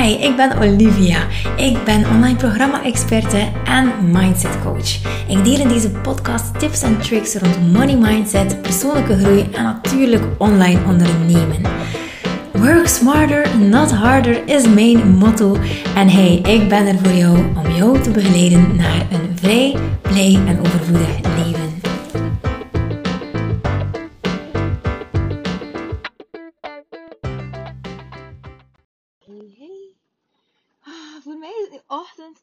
Hi, 0.00 0.12
ik 0.12 0.36
ben 0.36 0.58
Olivia. 0.58 1.26
Ik 1.56 1.84
ben 1.84 2.06
online 2.08 2.36
programma-experte 2.36 3.48
en 3.64 3.92
mindset 4.12 4.62
coach. 4.62 4.94
Ik 5.28 5.44
deel 5.44 5.60
in 5.60 5.68
deze 5.68 5.90
podcast 5.90 6.58
tips 6.58 6.82
en 6.82 6.98
tricks 6.98 7.34
rond 7.34 7.72
money 7.72 7.96
mindset, 7.96 8.62
persoonlijke 8.62 9.18
groei 9.18 9.48
en 9.52 9.62
natuurlijk 9.62 10.22
online 10.38 10.80
ondernemen. 10.86 11.62
Work 12.52 12.88
smarter, 12.88 13.58
not 13.58 13.90
harder 13.90 14.48
is 14.48 14.68
mijn 14.68 15.08
motto. 15.08 15.56
En 15.94 16.08
hey, 16.08 16.36
ik 16.36 16.68
ben 16.68 16.86
er 16.86 16.98
voor 17.02 17.12
jou 17.12 17.38
om 17.38 17.74
jou 17.76 18.00
te 18.00 18.10
begeleiden 18.10 18.76
naar 18.76 19.06
een 19.10 19.38
vrij, 19.38 19.76
blij 20.02 20.38
en 20.46 20.60
overvloedig 20.60 21.08
leven. 21.36 21.69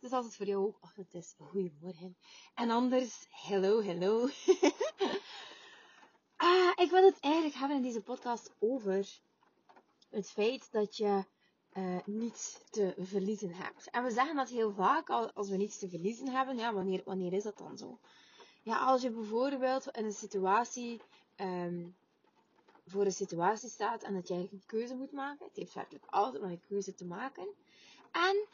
Dus 0.07 0.17
als 0.17 0.25
het 0.25 0.35
voor 0.35 0.45
jou 0.45 0.65
ook 0.65 0.77
ochtend 0.81 1.13
is, 1.13 1.35
goedemorgen. 1.37 2.17
En 2.55 2.69
anders, 2.69 3.27
hello, 3.29 3.81
hello. 3.81 4.19
ah, 6.35 6.71
ik 6.75 6.89
wil 6.89 7.05
het 7.05 7.19
eigenlijk 7.19 7.55
hebben 7.55 7.77
in 7.77 7.83
deze 7.83 8.01
podcast 8.01 8.51
over 8.59 9.19
het 10.09 10.29
feit 10.29 10.71
dat 10.71 10.97
je 10.97 11.23
uh, 11.73 11.97
niets 12.05 12.59
te 12.69 12.93
verliezen 12.97 13.53
hebt. 13.53 13.89
En 13.89 14.03
we 14.03 14.11
zeggen 14.11 14.35
dat 14.35 14.49
heel 14.49 14.73
vaak, 14.73 15.09
als 15.09 15.49
we 15.49 15.57
niets 15.57 15.79
te 15.79 15.89
verliezen 15.89 16.27
hebben, 16.27 16.57
ja, 16.57 16.73
wanneer, 16.73 17.01
wanneer 17.05 17.33
is 17.33 17.43
dat 17.43 17.57
dan 17.57 17.77
zo? 17.77 17.99
Ja, 18.63 18.79
als 18.79 19.01
je 19.01 19.11
bijvoorbeeld 19.11 19.87
in 19.87 20.05
een 20.05 20.13
situatie, 20.13 21.01
um, 21.35 21.95
voor 22.85 23.05
een 23.05 23.11
situatie 23.11 23.69
staat 23.69 24.03
en 24.03 24.13
dat 24.13 24.27
jij 24.27 24.49
een 24.51 24.63
keuze 24.65 24.95
moet 24.95 25.11
maken. 25.11 25.45
Het 25.45 25.55
heeft 25.55 25.73
werkelijk 25.73 26.05
altijd 26.09 26.43
met 26.43 26.51
een 26.51 26.67
keuze 26.67 26.95
te 26.95 27.05
maken. 27.05 27.47
En 28.11 28.47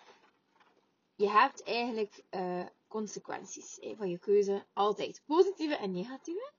je 1.23 1.29
hebt 1.29 1.63
eigenlijk 1.63 2.23
uh, 2.31 2.65
consequenties 2.87 3.79
van 3.97 4.09
je 4.09 4.17
keuze. 4.17 4.65
Altijd 4.73 5.21
positieve 5.25 5.75
en 5.75 5.91
negatieve. 5.91 6.51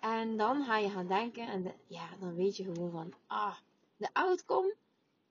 En 0.00 0.36
dan 0.36 0.64
ga 0.64 0.78
je 0.78 0.90
gaan 0.90 1.06
denken 1.06 1.46
en 1.48 1.74
ja, 1.86 2.08
dan 2.20 2.34
weet 2.34 2.56
je 2.56 2.64
gewoon 2.64 2.90
van, 2.90 3.14
ah, 3.26 3.56
de 3.96 4.08
outcome, 4.12 4.74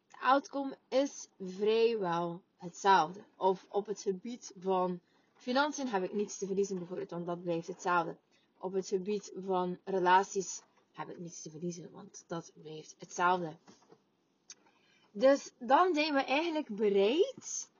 de 0.09 0.19
outcome 0.19 0.77
is 0.89 1.27
vrijwel 1.39 2.41
hetzelfde. 2.57 3.23
Of 3.37 3.65
op 3.69 3.85
het 3.85 4.01
gebied 4.01 4.53
van 4.57 4.99
financiën 5.33 5.87
heb 5.87 6.03
ik 6.03 6.13
niets 6.13 6.37
te 6.37 6.45
verliezen 6.45 6.77
bijvoorbeeld, 6.77 7.09
want 7.09 7.25
dat 7.25 7.43
blijft 7.43 7.67
hetzelfde. 7.67 8.15
Op 8.57 8.73
het 8.73 8.87
gebied 8.87 9.31
van 9.45 9.79
relaties 9.83 10.61
heb 10.91 11.09
ik 11.09 11.19
niets 11.19 11.41
te 11.41 11.49
verliezen, 11.49 11.91
want 11.91 12.23
dat 12.27 12.51
blijft 12.61 12.95
hetzelfde. 12.99 13.57
Dus 15.11 15.51
dan 15.59 15.93
zijn 15.93 16.13
we 16.13 16.23
eigenlijk 16.23 16.67
bereid 16.67 17.71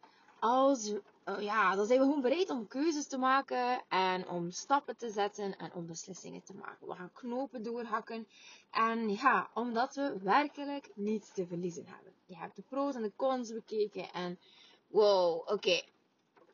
als, 0.44 0.90
uh, 1.26 1.42
ja, 1.42 1.76
dan 1.76 1.86
zijn 1.86 2.00
we 2.00 2.06
gewoon 2.06 2.22
bereid 2.22 2.50
om 2.50 2.68
keuzes 2.68 3.08
te 3.08 3.18
maken 3.18 3.84
en 3.88 4.28
om 4.30 4.52
stappen 4.52 4.98
te 4.98 5.10
zetten 5.10 5.58
en 5.58 5.74
om 5.74 5.86
beslissingen 5.86 6.44
te 6.44 6.54
maken. 6.54 6.88
We 6.88 6.96
gaan 6.96 7.12
knopen 7.14 7.64
doorhakken. 7.64 8.28
En 8.72 9.10
ja, 9.10 9.50
omdat 9.54 9.96
we 9.96 10.18
werkelijk 10.22 10.92
niets 10.96 11.34
te 11.34 11.48
verliezen 11.48 11.86
hebben. 11.88 12.14
Je 12.26 12.38
hebt 12.38 12.56
de 12.56 12.62
pro's 12.62 12.96
en 12.96 13.02
de 13.02 13.14
cons 13.16 13.54
bekeken 13.54 14.12
en 14.14 14.40
wow, 14.88 15.50
oké, 15.50 15.82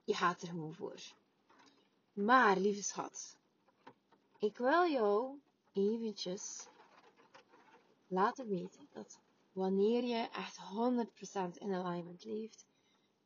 je 0.03 0.13
gaat 0.13 0.41
er 0.41 0.47
gewoon 0.47 0.73
voor. 0.73 0.99
Maar, 2.13 2.57
lieve 2.57 2.83
schat, 2.83 3.37
ik 4.39 4.57
wil 4.57 4.85
jou 4.87 5.39
eventjes 5.73 6.67
laten 8.07 8.47
weten 8.47 8.87
dat 8.93 9.19
wanneer 9.51 10.03
je 10.03 10.29
echt 10.29 10.57
100% 10.57 11.57
in 11.57 11.73
alignment 11.73 12.23
leeft, 12.23 12.67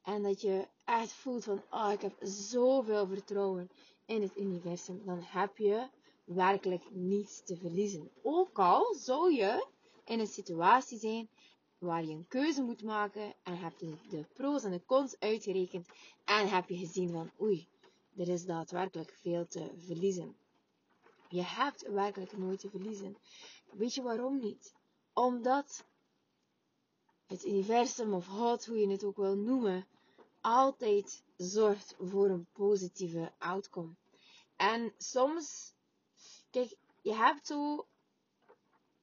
en 0.04 0.24
dat 0.24 0.42
je 0.42 0.68
echt 0.84 1.12
voelt 1.12 1.44
van, 1.44 1.62
oh, 1.72 1.92
ik 1.92 2.02
heb 2.02 2.14
zoveel 2.22 3.08
vertrouwen 3.08 3.70
in 4.06 4.22
het 4.22 4.38
universum. 4.38 5.02
Dan 5.06 5.20
heb 5.22 5.58
je 5.58 5.88
werkelijk 6.24 6.84
niets 6.92 7.44
te 7.44 7.58
verliezen. 7.58 8.10
Ook 8.22 8.60
al 8.60 8.94
zou 8.94 9.34
je 9.34 9.66
in 10.06 10.20
een 10.20 10.28
situatie 10.28 11.00
zijn 11.00 11.30
waar 11.78 12.04
je 12.06 12.12
een 12.12 12.28
keuze 12.28 12.62
moet 12.62 12.84
maken 12.84 13.34
en 13.44 13.58
heb 13.58 13.80
je 13.80 13.96
de 14.10 14.26
pro's 14.34 14.64
en 14.64 14.72
de 14.72 14.86
cons 14.86 15.20
uitgerekend 15.20 15.88
en 16.26 16.50
heb 16.50 16.70
je 16.70 16.78
gezien 16.78 17.10
van, 17.10 17.32
oei, 17.42 17.68
er 18.18 18.28
is 18.28 18.46
daadwerkelijk 18.46 19.18
veel 19.22 19.48
te 19.48 19.72
verliezen. 19.78 20.36
Je 21.30 21.44
hebt 21.44 21.88
werkelijk 21.88 22.38
nooit 22.38 22.60
te 22.60 22.70
verliezen. 22.70 23.18
Weet 23.72 23.94
je 23.94 24.02
waarom 24.02 24.40
niet? 24.40 24.74
Omdat 25.14 25.86
het 27.26 27.46
universum 27.46 28.14
of 28.14 28.26
God, 28.26 28.66
hoe 28.66 28.78
je 28.78 28.88
het 28.88 29.04
ook 29.04 29.18
wil 29.18 29.36
noemen, 29.36 29.88
altijd 30.44 31.24
zorgt 31.38 31.96
voor 32.00 32.30
een 32.30 32.48
positieve 32.54 33.32
outcome. 33.38 33.96
En 34.56 34.94
soms, 34.98 35.74
kijk, 36.50 36.76
je 37.02 37.14
hebt 37.14 37.48
zo 37.48 37.88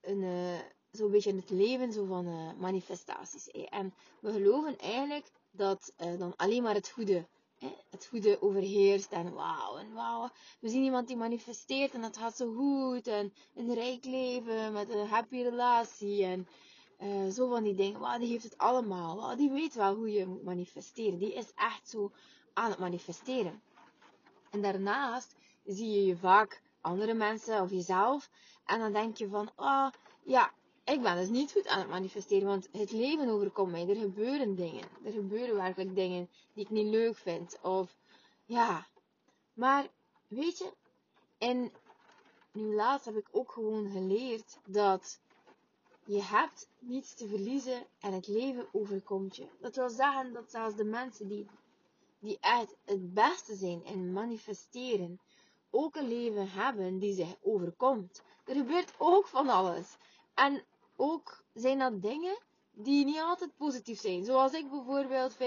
een, 0.00 0.22
uh, 0.22 0.58
zo'n 0.90 1.10
beetje 1.10 1.30
in 1.30 1.36
het 1.36 1.50
leven 1.50 1.92
zo 1.92 2.04
van 2.04 2.26
uh, 2.26 2.52
manifestaties. 2.58 3.46
En 3.48 3.94
we 4.20 4.32
geloven 4.32 4.78
eigenlijk 4.78 5.30
dat 5.50 5.92
uh, 5.98 6.18
dan 6.18 6.36
alleen 6.36 6.62
maar 6.62 6.74
het 6.74 6.90
goede, 6.90 7.26
het 7.90 8.06
goede 8.06 8.42
overheerst. 8.42 9.12
En 9.12 9.32
wauw, 9.32 9.76
en 9.76 9.92
wauw. 9.92 10.30
We 10.60 10.68
zien 10.68 10.84
iemand 10.84 11.08
die 11.08 11.16
manifesteert 11.16 11.94
en 11.94 12.02
dat 12.02 12.16
gaat 12.16 12.36
zo 12.36 12.54
goed. 12.54 13.06
En 13.06 13.32
een 13.54 13.74
rijk 13.74 14.04
leven 14.04 14.72
met 14.72 14.90
een 14.90 15.06
happy 15.06 15.42
relatie. 15.42 16.24
En 16.24 16.48
uh, 17.02 17.28
zo 17.30 17.48
van 17.48 17.62
die 17.62 17.74
dingen. 17.74 18.20
Die 18.20 18.28
heeft 18.28 18.44
het 18.44 18.58
allemaal. 18.58 19.36
Die 19.36 19.50
weet 19.50 19.74
wel 19.74 19.94
hoe 19.94 20.12
je 20.12 20.26
moet 20.26 20.44
manifesteren. 20.44 21.18
Die 21.18 21.34
is 21.34 21.52
echt 21.54 21.88
zo 21.88 22.12
aan 22.52 22.70
het 22.70 22.78
manifesteren. 22.78 23.62
En 24.50 24.62
daarnaast 24.62 25.34
zie 25.64 25.90
je 25.90 26.06
je 26.06 26.16
vaak 26.16 26.62
andere 26.80 27.14
mensen 27.14 27.62
of 27.62 27.70
jezelf. 27.70 28.30
En 28.64 28.78
dan 28.78 28.92
denk 28.92 29.16
je 29.16 29.28
van, 29.28 29.50
oh 29.56 29.88
ja, 30.22 30.52
ik 30.84 31.02
ben 31.02 31.16
dus 31.16 31.28
niet 31.28 31.52
goed 31.52 31.66
aan 31.66 31.78
het 31.78 31.88
manifesteren. 31.88 32.48
Want 32.48 32.68
het 32.72 32.90
leven 32.90 33.28
overkomt 33.28 33.70
mij. 33.70 33.88
Er 33.88 33.96
gebeuren 33.96 34.54
dingen. 34.54 34.84
Er 35.04 35.12
gebeuren 35.12 35.56
werkelijk 35.56 35.94
dingen 35.94 36.28
die 36.52 36.64
ik 36.64 36.70
niet 36.70 36.86
leuk 36.86 37.16
vind. 37.16 37.58
Of 37.62 37.96
ja. 38.44 38.86
Maar 39.52 39.88
weet 40.28 40.58
je, 40.58 40.72
en 41.38 41.72
nu 42.52 42.74
laatst 42.74 43.04
heb 43.04 43.16
ik 43.16 43.28
ook 43.30 43.52
gewoon 43.52 43.90
geleerd 43.90 44.58
dat 44.66 45.20
je 46.04 46.22
hebt 46.22 46.68
niets 46.78 47.14
te 47.14 47.26
verliezen 47.26 47.86
en 48.00 48.12
het 48.12 48.28
leven 48.28 48.68
overkomt 48.72 49.36
je. 49.36 49.46
Dat 49.60 49.76
wil 49.76 49.88
zeggen 49.88 50.32
dat 50.32 50.50
zelfs 50.50 50.76
de 50.76 50.84
mensen 50.84 51.28
die, 51.28 51.46
die 52.18 52.38
echt 52.40 52.76
het 52.84 53.14
beste 53.14 53.54
zijn 53.54 53.84
in 53.84 54.12
manifesteren, 54.12 55.20
ook 55.70 55.96
een 55.96 56.08
leven 56.08 56.50
hebben 56.50 56.98
die 56.98 57.14
zich 57.14 57.36
overkomt. 57.42 58.22
Er 58.44 58.54
gebeurt 58.54 58.92
ook 58.98 59.26
van 59.26 59.48
alles. 59.48 59.96
En 60.34 60.64
ook 60.96 61.44
zijn 61.54 61.78
dat 61.78 62.02
dingen 62.02 62.38
die 62.72 63.04
niet 63.04 63.20
altijd 63.20 63.56
positief 63.56 64.00
zijn. 64.00 64.24
Zoals 64.24 64.52
ik 64.52 64.70
bijvoorbeeld 64.70 65.32
50.000 65.32 65.38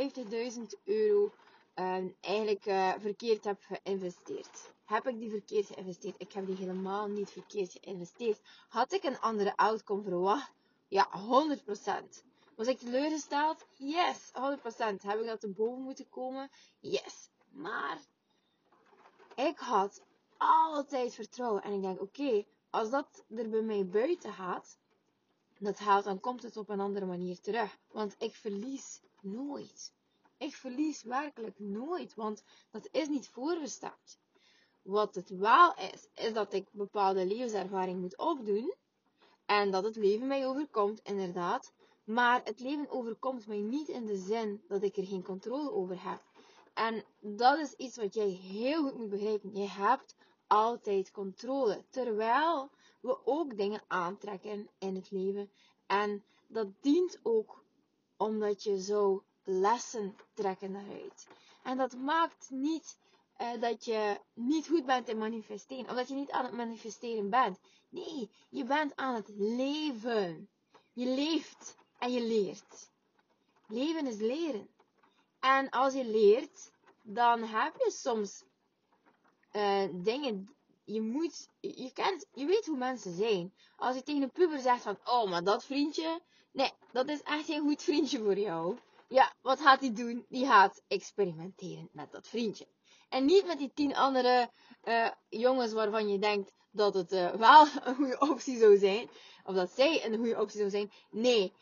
euro 0.83 1.33
uh, 1.75 2.05
eigenlijk 2.19 2.65
uh, 2.65 2.93
verkeerd 2.99 3.43
heb 3.43 3.61
geïnvesteerd. 3.61 4.73
Heb 4.85 5.07
ik 5.07 5.19
die 5.19 5.29
verkeerd 5.29 5.65
geïnvesteerd? 5.65 6.15
Ik 6.17 6.31
heb 6.31 6.45
die 6.45 6.55
helemaal 6.55 7.07
niet 7.07 7.29
verkeerd 7.29 7.77
geïnvesteerd. 7.81 8.39
Had 8.69 8.93
ik 8.93 9.03
een 9.03 9.19
andere 9.19 9.55
outcome 9.55 10.03
verwacht? 10.03 10.51
Ja, 10.87 11.09
100%. 11.65 12.23
Was 12.55 12.67
ik 12.67 12.79
teleurgesteld? 12.79 13.65
Yes, 13.77 14.31
100%. 14.31 14.31
Heb 15.01 15.19
ik 15.19 15.25
dat 15.25 15.39
te 15.39 15.49
boven 15.49 15.81
moeten 15.81 16.09
komen? 16.09 16.49
Yes. 16.79 17.29
Maar 17.49 17.97
ik 19.35 19.57
had 19.57 20.01
altijd 20.37 21.15
vertrouwen. 21.15 21.63
En 21.63 21.73
ik 21.73 21.81
denk, 21.81 22.01
oké, 22.01 22.45
als 22.69 22.89
dat 22.89 23.23
er 23.35 23.49
bij 23.49 23.61
mij 23.61 23.87
buiten 23.87 24.33
gaat, 24.33 24.77
dat 25.59 25.79
haalt, 25.79 26.03
dan 26.03 26.19
komt 26.19 26.43
het 26.43 26.57
op 26.57 26.69
een 26.69 26.79
andere 26.79 27.05
manier 27.05 27.39
terug. 27.39 27.77
Want 27.91 28.15
ik 28.17 28.35
verlies 28.35 29.01
nooit. 29.21 29.93
Ik 30.43 30.55
verlies 30.55 31.03
werkelijk 31.03 31.59
nooit, 31.59 32.15
want 32.15 32.43
dat 32.71 32.87
is 32.91 33.07
niet 33.07 33.29
voorbestemd. 33.29 34.19
Wat 34.81 35.15
het 35.15 35.29
wel 35.29 35.75
is, 35.75 36.07
is 36.13 36.33
dat 36.33 36.53
ik 36.53 36.67
bepaalde 36.71 37.25
levenservaring 37.25 38.01
moet 38.01 38.17
opdoen. 38.17 38.73
En 39.45 39.71
dat 39.71 39.83
het 39.83 39.95
leven 39.95 40.27
mij 40.27 40.47
overkomt, 40.47 40.99
inderdaad. 41.03 41.73
Maar 42.03 42.41
het 42.43 42.59
leven 42.59 42.89
overkomt 42.89 43.47
mij 43.47 43.57
niet 43.61 43.87
in 43.87 44.05
de 44.05 44.17
zin 44.17 44.63
dat 44.67 44.83
ik 44.83 44.97
er 44.97 45.05
geen 45.05 45.23
controle 45.23 45.71
over 45.71 46.09
heb. 46.09 46.21
En 46.73 47.03
dat 47.19 47.59
is 47.59 47.73
iets 47.73 47.97
wat 47.97 48.13
jij 48.13 48.29
heel 48.29 48.83
goed 48.83 48.97
moet 48.97 49.09
begrijpen. 49.09 49.55
Je 49.55 49.67
hebt 49.67 50.15
altijd 50.47 51.11
controle. 51.11 51.83
Terwijl 51.89 52.69
we 53.01 53.25
ook 53.25 53.57
dingen 53.57 53.83
aantrekken 53.87 54.69
in 54.77 54.95
het 54.95 55.11
leven. 55.11 55.51
En 55.87 56.23
dat 56.47 56.67
dient 56.81 57.19
ook 57.21 57.63
omdat 58.17 58.63
je 58.63 58.81
zo 58.81 59.23
lessen 59.43 60.15
trekken 60.33 60.73
daaruit. 60.73 61.27
En 61.63 61.77
dat 61.77 61.95
maakt 61.95 62.49
niet 62.49 62.97
uh, 63.41 63.61
dat 63.61 63.85
je 63.85 64.19
niet 64.33 64.67
goed 64.67 64.85
bent 64.85 65.07
in 65.07 65.17
manifesteren. 65.17 65.89
Of 65.89 65.95
dat 65.95 66.07
je 66.07 66.15
niet 66.15 66.31
aan 66.31 66.45
het 66.45 66.53
manifesteren 66.53 67.29
bent. 67.29 67.59
Nee, 67.89 68.29
je 68.49 68.63
bent 68.63 68.95
aan 68.95 69.15
het 69.15 69.29
leven. 69.35 70.49
Je 70.93 71.05
leeft 71.05 71.75
en 71.99 72.11
je 72.11 72.21
leert. 72.21 72.91
Leven 73.67 74.07
is 74.07 74.17
leren. 74.17 74.69
En 75.39 75.69
als 75.69 75.93
je 75.93 76.05
leert, 76.05 76.71
dan 77.01 77.43
heb 77.43 77.73
je 77.77 77.91
soms 77.91 78.43
uh, 79.53 79.83
dingen. 79.91 80.55
Je 80.83 81.01
moet, 81.01 81.47
je 81.59 81.91
kent, 81.93 82.25
je 82.33 82.45
weet 82.45 82.65
hoe 82.65 82.77
mensen 82.77 83.15
zijn. 83.15 83.53
Als 83.75 83.95
je 83.95 84.03
tegen 84.03 84.21
een 84.21 84.31
puber 84.31 84.59
zegt 84.59 84.83
van, 84.83 84.97
oh, 85.03 85.29
maar 85.29 85.43
dat 85.43 85.65
vriendje, 85.65 86.21
nee, 86.51 86.71
dat 86.91 87.09
is 87.09 87.21
echt 87.21 87.45
geen 87.45 87.61
goed 87.61 87.83
vriendje 87.83 88.17
voor 88.19 88.37
jou. 88.37 88.77
Ja, 89.13 89.33
wat 89.41 89.61
gaat 89.61 89.79
hij 89.79 89.93
doen? 89.93 90.25
Die 90.29 90.45
gaat 90.45 90.81
experimenteren 90.87 91.89
met 91.91 92.11
dat 92.11 92.27
vriendje. 92.27 92.67
En 93.09 93.25
niet 93.25 93.45
met 93.45 93.57
die 93.57 93.71
tien 93.73 93.95
andere 93.95 94.49
uh, 94.83 95.09
jongens 95.29 95.73
waarvan 95.73 96.07
je 96.07 96.19
denkt 96.19 96.51
dat 96.71 96.93
het 96.93 97.13
uh, 97.13 97.31
wel 97.31 97.67
een 97.83 97.95
goede 97.95 98.19
optie 98.19 98.57
zou 98.59 98.77
zijn. 98.77 99.09
Of 99.43 99.55
dat 99.55 99.71
zij 99.71 100.05
een 100.05 100.15
goede 100.15 100.41
optie 100.41 100.57
zou 100.57 100.69
zijn. 100.69 100.91
Nee. 101.09 101.53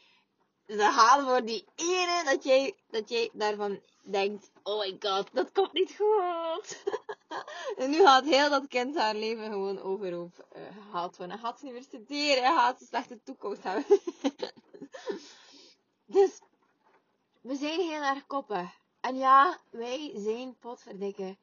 Ze 0.68 0.78
gaan 0.78 1.26
voor 1.26 1.46
die 1.46 1.66
ene 1.76 2.22
dat 2.26 2.44
jij, 2.44 2.76
dat 2.90 3.10
jij 3.10 3.30
daarvan 3.34 3.80
denkt. 4.04 4.52
Oh 4.64 4.80
my 4.80 4.96
god, 5.00 5.30
dat 5.34 5.52
komt 5.52 5.74
niet 5.74 5.96
goed. 5.98 6.84
en 7.84 7.90
nu 7.90 7.98
gaat 7.98 8.26
heel 8.26 8.50
dat 8.50 8.68
kind 8.68 8.96
haar 8.98 9.16
leven 9.16 9.52
gewoon 9.52 9.80
overhoop 9.80 10.48
uh, 10.56 10.62
gehaald 10.84 11.18
worden. 11.18 11.40
Hij 11.40 11.46
gaat 11.46 11.60
ze 11.60 11.66
niet 11.66 11.74
meer 11.74 11.84
studeren. 11.84 12.44
Hij 12.44 12.56
gaat 12.56 12.82
een 12.82 12.88
slechte 12.88 13.20
toekomst 13.24 13.64
hebben. 13.64 13.86
we 17.52 17.58
zijn 17.58 17.80
heel 17.80 18.02
erg 18.02 18.28
koppig. 18.28 18.80
En 19.02 19.16
ja, 19.16 19.60
wij 19.70 20.12
zijn 20.16 20.58
potverdikke 20.60 21.38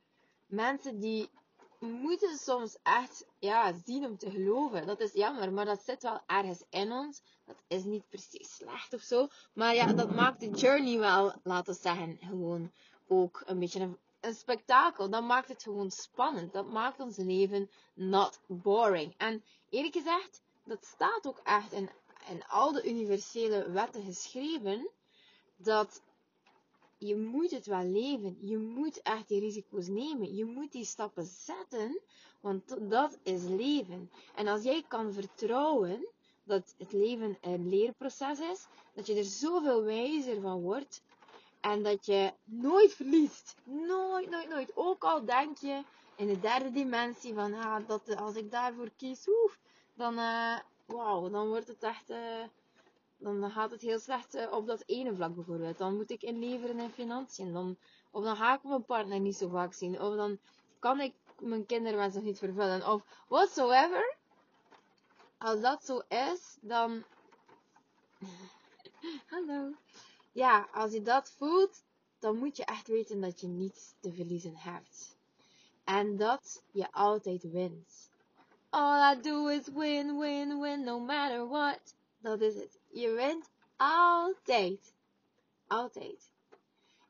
mensen 0.46 0.99
die 0.99 1.31
moeten 1.78 2.37
soms 2.37 2.76
echt 2.82 3.26
ja, 3.38 3.72
zien 3.84 4.05
om 4.05 4.19
te 4.19 4.31
geloven. 4.31 4.87
Dat 4.87 5.00
is 5.00 5.12
jammer, 5.12 5.52
maar 5.52 5.64
dat 5.64 5.82
zit 5.82 6.02
wel 6.02 6.20
ergens 6.26 6.64
in 6.70 6.93
ons. 6.93 7.22
Dat 7.44 7.56
is 7.66 7.84
niet 7.84 8.08
precies 8.08 8.55
slecht 8.55 8.93
of 8.93 9.00
zo. 9.00 9.28
Maar 9.52 9.75
ja, 9.75 9.93
dat 9.93 10.14
maakt 10.14 10.40
de 10.40 10.50
journey 10.50 10.99
wel, 10.99 11.34
laten 11.43 11.75
we 11.75 11.81
zeggen, 11.81 12.19
gewoon 12.20 12.72
ook 13.08 13.43
een 13.46 13.58
beetje 13.58 13.81
een, 13.81 13.99
een 14.20 14.34
spektakel. 14.34 15.11
Dat 15.11 15.22
maakt 15.22 15.49
het 15.49 15.62
gewoon 15.62 15.90
spannend. 15.90 16.52
Dat 16.52 16.70
maakt 16.70 17.00
ons 17.00 17.16
leven 17.16 17.70
not 17.94 18.40
boring. 18.46 19.14
En 19.16 19.44
eerlijk 19.70 19.94
gezegd, 19.94 20.43
dat 20.64 20.84
staat 20.84 21.26
ook 21.26 21.40
echt 21.44 21.72
in, 21.72 21.90
in 22.28 22.43
al 22.49 22.72
de 22.72 22.88
universele 22.88 23.70
wetten 23.70 24.02
geschreven. 24.02 24.90
Dat 25.60 26.02
je 26.99 27.16
moet 27.16 27.50
het 27.50 27.66
wel 27.66 27.84
leven. 27.84 28.37
Je 28.40 28.58
moet 28.58 29.02
echt 29.02 29.28
die 29.28 29.40
risico's 29.40 29.88
nemen. 29.88 30.34
Je 30.34 30.44
moet 30.44 30.72
die 30.72 30.84
stappen 30.84 31.25
zetten, 31.25 32.00
want 32.40 32.90
dat 32.90 33.19
is 33.22 33.43
leven. 33.43 34.10
En 34.34 34.46
als 34.49 34.62
jij 34.62 34.84
kan 34.88 35.12
vertrouwen 35.12 36.08
dat 36.44 36.75
het 36.78 36.93
leven 36.93 37.38
een 37.40 37.69
leerproces 37.69 38.40
is, 38.40 38.66
dat 38.94 39.06
je 39.06 39.14
er 39.14 39.25
zoveel 39.25 39.82
wijzer 39.82 40.40
van 40.40 40.60
wordt 40.60 41.02
en 41.61 41.82
dat 41.82 42.06
je 42.06 42.32
nooit 42.44 42.94
verliest. 42.94 43.54
Nooit, 43.64 44.31
nooit, 44.31 44.49
nooit. 44.49 44.76
Ook 44.76 45.04
al 45.04 45.25
denk 45.25 45.58
je 45.58 45.82
in 46.16 46.26
de 46.26 46.40
derde 46.40 46.70
dimensie 46.70 47.34
van, 47.34 47.54
ah, 47.54 47.87
dat 47.87 48.16
als 48.16 48.34
ik 48.34 48.50
daarvoor 48.50 48.90
kies, 48.96 49.28
oef, 49.28 49.58
dan, 49.94 50.19
uh, 50.19 50.58
wauw, 50.87 51.28
dan 51.28 51.49
wordt 51.49 51.69
het 51.69 51.82
echt... 51.82 52.11
Uh, 52.11 52.44
dan 53.18 53.50
gaat 53.50 53.70
het 53.70 53.80
heel 53.80 53.98
slecht 53.98 54.34
eh, 54.34 54.52
op 54.52 54.66
dat 54.66 54.82
ene 54.86 55.14
vlak 55.14 55.34
bijvoorbeeld. 55.34 55.78
Dan 55.78 55.96
moet 55.96 56.10
ik 56.10 56.22
inleveren 56.22 56.78
in 56.78 56.90
financiën. 56.90 57.52
Dan, 57.52 57.76
of 58.10 58.24
dan 58.24 58.36
ga 58.36 58.54
ik 58.54 58.62
mijn 58.62 58.84
partner 58.84 59.20
niet 59.20 59.36
zo 59.36 59.48
vaak 59.48 59.72
zien. 59.72 60.00
Of 60.00 60.16
dan 60.16 60.38
kan 60.78 61.00
ik 61.00 61.14
mijn 61.38 61.66
kinderwens 61.66 62.14
nog 62.14 62.24
niet 62.24 62.38
vervullen. 62.38 62.88
Of 62.88 63.02
whatsoever. 63.28 64.16
Als 65.38 65.60
dat 65.60 65.84
zo 65.84 66.02
is, 66.08 66.56
dan... 66.60 67.04
Hallo. 69.30 69.74
Ja, 70.32 70.68
als 70.72 70.92
je 70.92 71.02
dat 71.02 71.30
voelt, 71.30 71.82
dan 72.18 72.38
moet 72.38 72.56
je 72.56 72.64
echt 72.64 72.88
weten 72.88 73.20
dat 73.20 73.40
je 73.40 73.46
niets 73.46 73.94
te 74.00 74.12
verliezen 74.12 74.56
hebt. 74.56 75.16
En 75.84 76.16
dat 76.16 76.62
je 76.70 76.92
altijd 76.92 77.42
wint. 77.42 78.10
All 78.70 79.16
I 79.16 79.20
do 79.20 79.46
is 79.46 79.68
win, 79.68 80.18
win, 80.18 80.60
win, 80.60 80.84
no 80.84 81.00
matter 81.00 81.48
what. 81.48 81.94
Dat 82.18 82.40
is 82.40 82.54
het. 82.54 82.78
Je 82.88 83.10
wint 83.10 83.50
altijd. 83.76 84.94
Altijd. 85.66 86.30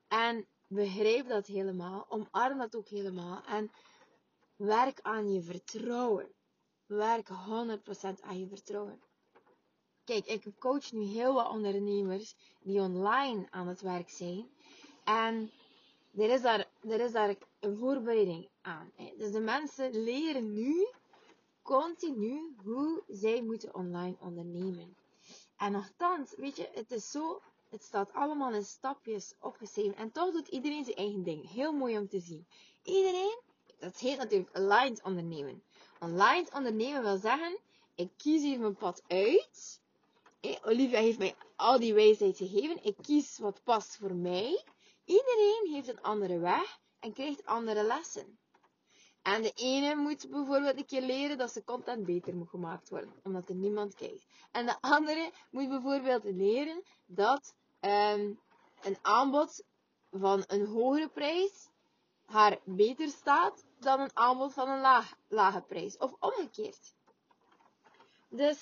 En 0.09 0.47
begrijp 0.67 1.29
dat 1.29 1.47
helemaal. 1.47 2.07
Omarm 2.09 2.59
dat 2.59 2.77
ook 2.77 2.89
helemaal. 2.89 3.43
En 3.45 3.71
werk 4.57 5.01
aan 5.03 5.33
je 5.33 5.43
vertrouwen. 5.43 6.33
Werk 6.87 7.29
100% 7.29 7.33
aan 8.21 8.39
je 8.39 8.47
vertrouwen. 8.49 9.01
Kijk, 10.05 10.27
ik 10.27 10.45
coach 10.59 10.93
nu 10.93 11.03
heel 11.03 11.35
wat 11.35 11.51
ondernemers 11.51 12.35
die 12.63 12.81
online 12.81 13.47
aan 13.51 13.69
het 13.69 13.81
werk 13.81 14.11
zijn. 14.11 14.51
En 15.05 15.51
er 16.17 16.31
is 16.31 16.43
daar, 16.43 16.69
is 16.83 17.13
daar 17.13 17.35
een 17.61 17.77
voorbereiding 17.77 18.49
aan. 18.61 18.93
Dus 19.17 19.33
de 19.33 19.41
mensen 19.41 20.03
leren 20.03 20.53
nu 20.53 20.89
continu 21.69 22.55
hoe 22.65 23.03
zij 23.09 23.43
moeten 23.43 23.75
online 23.75 24.17
ondernemen. 24.21 24.97
En 25.57 25.73
nogthans, 25.73 26.35
weet 26.37 26.57
je, 26.57 26.69
het 26.75 26.91
is 26.91 27.11
zo, 27.11 27.43
het 27.69 27.83
staat 27.83 28.13
allemaal 28.13 28.53
in 28.53 28.65
stapjes 28.65 29.35
opgeschreven. 29.41 29.97
En 29.97 30.13
toch 30.13 30.33
doet 30.33 30.49
iedereen 30.49 30.85
zijn 30.85 30.97
eigen 30.97 31.23
ding. 31.23 31.51
Heel 31.51 31.73
mooi 31.73 31.99
om 31.99 32.09
te 32.09 32.21
zien. 32.21 32.47
Iedereen, 32.83 33.41
dat 33.79 33.99
heet 33.99 34.17
natuurlijk 34.17 34.57
aligned 34.57 35.03
ondernemen. 35.03 35.63
Aligned 35.99 36.55
ondernemen 36.55 37.03
wil 37.03 37.17
zeggen, 37.17 37.59
ik 37.95 38.11
kies 38.17 38.43
hier 38.43 38.61
mijn 38.61 38.77
pad 38.77 39.03
uit. 39.07 39.81
Olivia 40.63 41.01
heeft 41.01 41.19
mij 41.19 41.35
al 41.57 41.79
die 41.79 41.95
wijsheid 41.95 42.37
gegeven. 42.37 42.85
Ik 42.85 42.97
kies 43.03 43.39
wat 43.39 43.61
past 43.65 43.97
voor 43.97 44.15
mij. 44.15 44.65
Iedereen 45.05 45.69
heeft 45.71 45.89
een 45.89 46.03
andere 46.03 46.39
weg 46.39 46.81
en 46.99 47.13
krijgt 47.13 47.45
andere 47.47 47.83
lessen. 47.83 48.39
En 49.35 49.43
de 49.43 49.53
ene 49.55 49.95
moet 49.95 50.31
bijvoorbeeld 50.31 50.77
een 50.77 50.87
keer 50.87 51.03
leren 51.03 51.39
dat 51.39 51.53
ze 51.53 51.65
content 51.65 52.05
beter 52.05 52.35
moet 52.37 52.49
gemaakt 52.49 52.89
worden, 52.89 53.13
omdat 53.23 53.49
er 53.49 53.55
niemand 53.55 53.95
kijkt. 53.95 54.27
En 54.51 54.67
de 54.67 54.81
andere 54.81 55.31
moet 55.51 55.69
bijvoorbeeld 55.69 56.25
leren 56.25 56.83
dat 57.07 57.55
um, 57.81 58.41
een 58.83 58.97
aanbod 59.03 59.63
van 60.11 60.45
een 60.47 60.67
hogere 60.67 61.09
prijs 61.09 61.69
haar 62.25 62.59
beter 62.65 63.09
staat 63.09 63.65
dan 63.79 64.01
een 64.01 64.17
aanbod 64.17 64.53
van 64.53 64.69
een 64.69 64.81
laag, 64.81 65.15
lage 65.29 65.61
prijs. 65.61 65.97
Of 65.97 66.15
omgekeerd. 66.19 66.95
Dus 68.29 68.61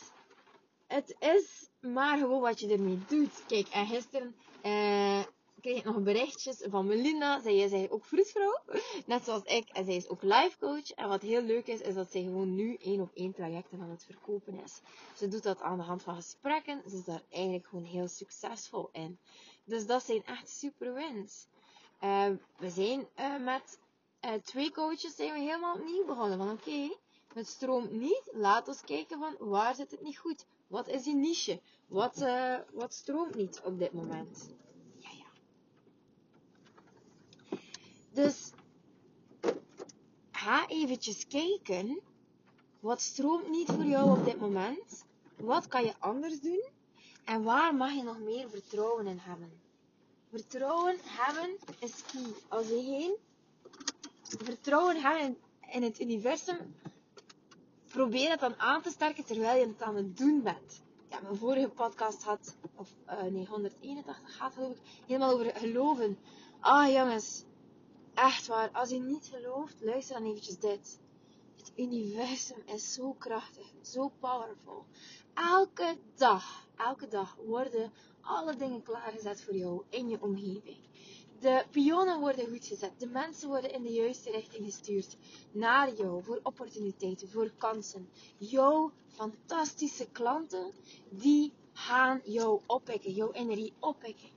het 0.86 1.16
is 1.18 1.68
maar 1.80 2.18
gewoon 2.18 2.40
wat 2.40 2.60
je 2.60 2.68
ermee 2.68 3.04
doet. 3.06 3.46
Kijk, 3.46 3.68
en 3.68 3.86
gisteren 3.86 4.36
uh, 4.64 5.24
kreeg 5.66 5.84
nog 5.84 6.02
berichtjes 6.02 6.62
van 6.70 6.86
Melinda. 6.86 7.40
Zij 7.40 7.56
is 7.56 7.90
ook 7.90 8.04
vroedvrouw. 8.04 8.58
Net 9.06 9.24
zoals 9.24 9.42
ik. 9.42 9.68
En 9.68 9.84
zij 9.84 9.96
is 9.96 10.08
ook 10.08 10.22
life 10.22 10.58
coach. 10.58 10.90
En 10.90 11.08
wat 11.08 11.22
heel 11.22 11.42
leuk 11.42 11.66
is, 11.66 11.80
is 11.80 11.94
dat 11.94 12.10
zij 12.10 12.22
gewoon 12.22 12.54
nu 12.54 12.74
één 12.74 13.00
op 13.00 13.10
één 13.14 13.32
trajecten 13.32 13.80
aan 13.80 13.90
het 13.90 14.04
verkopen 14.04 14.60
is. 14.64 14.80
Ze 15.16 15.28
doet 15.28 15.42
dat 15.42 15.60
aan 15.60 15.78
de 15.78 15.84
hand 15.84 16.02
van 16.02 16.14
gesprekken. 16.14 16.82
Ze 16.88 16.96
is 16.96 17.04
daar 17.04 17.22
eigenlijk 17.30 17.66
gewoon 17.66 17.84
heel 17.84 18.08
succesvol 18.08 18.88
in. 18.92 19.18
Dus 19.64 19.86
dat 19.86 20.02
zijn 20.02 20.24
echt 20.24 20.48
super 20.48 20.94
wins. 20.94 21.46
Uh, 22.02 22.26
we 22.58 22.70
zijn 22.70 23.08
uh, 23.18 23.44
met 23.44 23.78
uh, 24.24 24.32
twee 24.32 24.70
coaches 24.70 25.16
zijn 25.16 25.32
we 25.32 25.38
helemaal 25.38 25.74
opnieuw 25.74 26.04
begonnen. 26.04 26.38
Van 26.38 26.50
oké, 26.50 26.96
het 27.34 27.48
stroomt 27.48 27.90
niet. 27.90 28.30
Laat 28.32 28.68
ons 28.68 28.80
kijken 28.80 29.18
van 29.18 29.36
waar 29.38 29.74
zit 29.74 29.90
het 29.90 30.02
niet 30.02 30.18
goed. 30.18 30.46
Wat 30.66 30.88
is 30.88 31.04
je 31.04 31.14
niche? 31.14 31.60
Wat, 31.86 32.24
wat 32.72 32.94
stroomt 32.94 33.34
niet 33.34 33.60
op 33.64 33.78
dit 33.78 33.92
moment? 33.92 34.48
Dus 38.16 38.50
ga 40.30 40.68
eventjes 40.68 41.26
kijken. 41.26 42.00
Wat 42.80 43.00
stroomt 43.00 43.48
niet 43.48 43.66
voor 43.66 43.84
jou 43.84 44.18
op 44.18 44.24
dit 44.24 44.40
moment? 44.40 45.04
Wat 45.36 45.68
kan 45.68 45.84
je 45.84 45.94
anders 45.98 46.40
doen? 46.40 46.64
En 47.24 47.42
waar 47.42 47.74
mag 47.74 47.92
je 47.92 48.02
nog 48.02 48.18
meer 48.18 48.50
vertrouwen 48.50 49.06
in 49.06 49.18
hebben? 49.18 49.52
Vertrouwen 50.30 50.96
hebben 51.02 51.56
is 51.78 52.02
key. 52.12 52.32
Als 52.48 52.66
je 52.68 52.82
geen 52.82 53.16
vertrouwen 54.22 55.02
hebt 55.02 55.38
in 55.70 55.82
het 55.82 56.00
universum, 56.00 56.74
probeer 57.88 58.30
het 58.30 58.40
dan 58.40 58.58
aan 58.58 58.82
te 58.82 58.90
sterken 58.90 59.24
terwijl 59.24 59.60
je 59.60 59.66
het 59.66 59.82
aan 59.82 59.96
het 59.96 60.16
doen 60.16 60.42
bent. 60.42 60.82
Ja, 61.10 61.20
mijn 61.20 61.36
vorige 61.36 61.68
podcast 61.68 62.22
had, 62.22 62.56
of 62.74 62.88
uh, 63.08 63.22
nee, 63.22 63.46
181 63.46 64.20
gaat 64.24 64.54
geloof 64.54 64.70
ik, 64.70 64.80
helemaal 65.06 65.32
over 65.32 65.54
geloven. 65.54 66.18
Ah 66.60 66.92
jongens, 66.92 67.44
Echt 68.16 68.46
waar, 68.46 68.70
als 68.70 68.88
je 68.88 69.00
niet 69.00 69.30
gelooft, 69.32 69.74
luister 69.80 70.18
dan 70.18 70.28
eventjes 70.28 70.58
dit. 70.58 71.00
Het 71.56 71.72
universum 71.76 72.62
is 72.66 72.92
zo 72.92 73.12
krachtig, 73.12 73.66
zo 73.82 74.12
powerful. 74.20 74.84
Elke 75.34 75.96
dag, 76.14 76.68
elke 76.76 77.08
dag 77.08 77.36
worden 77.46 77.92
alle 78.20 78.56
dingen 78.56 78.82
klaargezet 78.82 79.42
voor 79.42 79.54
jou 79.54 79.82
in 79.88 80.08
je 80.08 80.22
omgeving. 80.22 80.78
De 81.40 81.64
pionnen 81.70 82.20
worden 82.20 82.48
goed 82.48 82.66
gezet. 82.66 82.92
De 82.98 83.06
mensen 83.06 83.48
worden 83.48 83.72
in 83.72 83.82
de 83.82 83.92
juiste 83.92 84.30
richting 84.30 84.64
gestuurd. 84.64 85.16
Naar 85.52 85.94
jou. 85.94 86.22
Voor 86.22 86.40
opportuniteiten. 86.42 87.28
Voor 87.28 87.50
kansen. 87.58 88.08
Jouw 88.38 88.92
fantastische 89.06 90.06
klanten. 90.12 90.72
Die 91.10 91.52
gaan 91.72 92.20
jou 92.24 92.60
oppikken. 92.66 93.12
Jouw 93.12 93.32
energie 93.32 93.72
oppikken. 93.80 94.28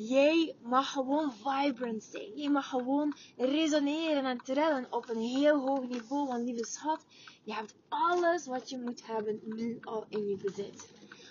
Jij 0.00 0.54
mag 0.62 0.92
gewoon 0.92 1.32
vibrant 1.32 2.04
zijn. 2.04 2.32
Jij 2.34 2.50
mag 2.50 2.68
gewoon 2.68 3.16
resoneren 3.36 4.24
en 4.24 4.38
trillen 4.38 4.86
op 4.90 5.08
een 5.08 5.20
heel 5.20 5.60
hoog 5.60 5.88
niveau. 5.88 6.26
Want 6.26 6.44
lieve 6.44 6.64
schat, 6.64 7.04
je 7.42 7.54
hebt 7.54 7.74
alles 7.88 8.46
wat 8.46 8.70
je 8.70 8.78
moet 8.78 9.06
hebben 9.06 9.40
nu 9.44 9.78
al 9.80 10.04
in 10.08 10.28
je 10.28 10.36
bezit. 10.36 10.88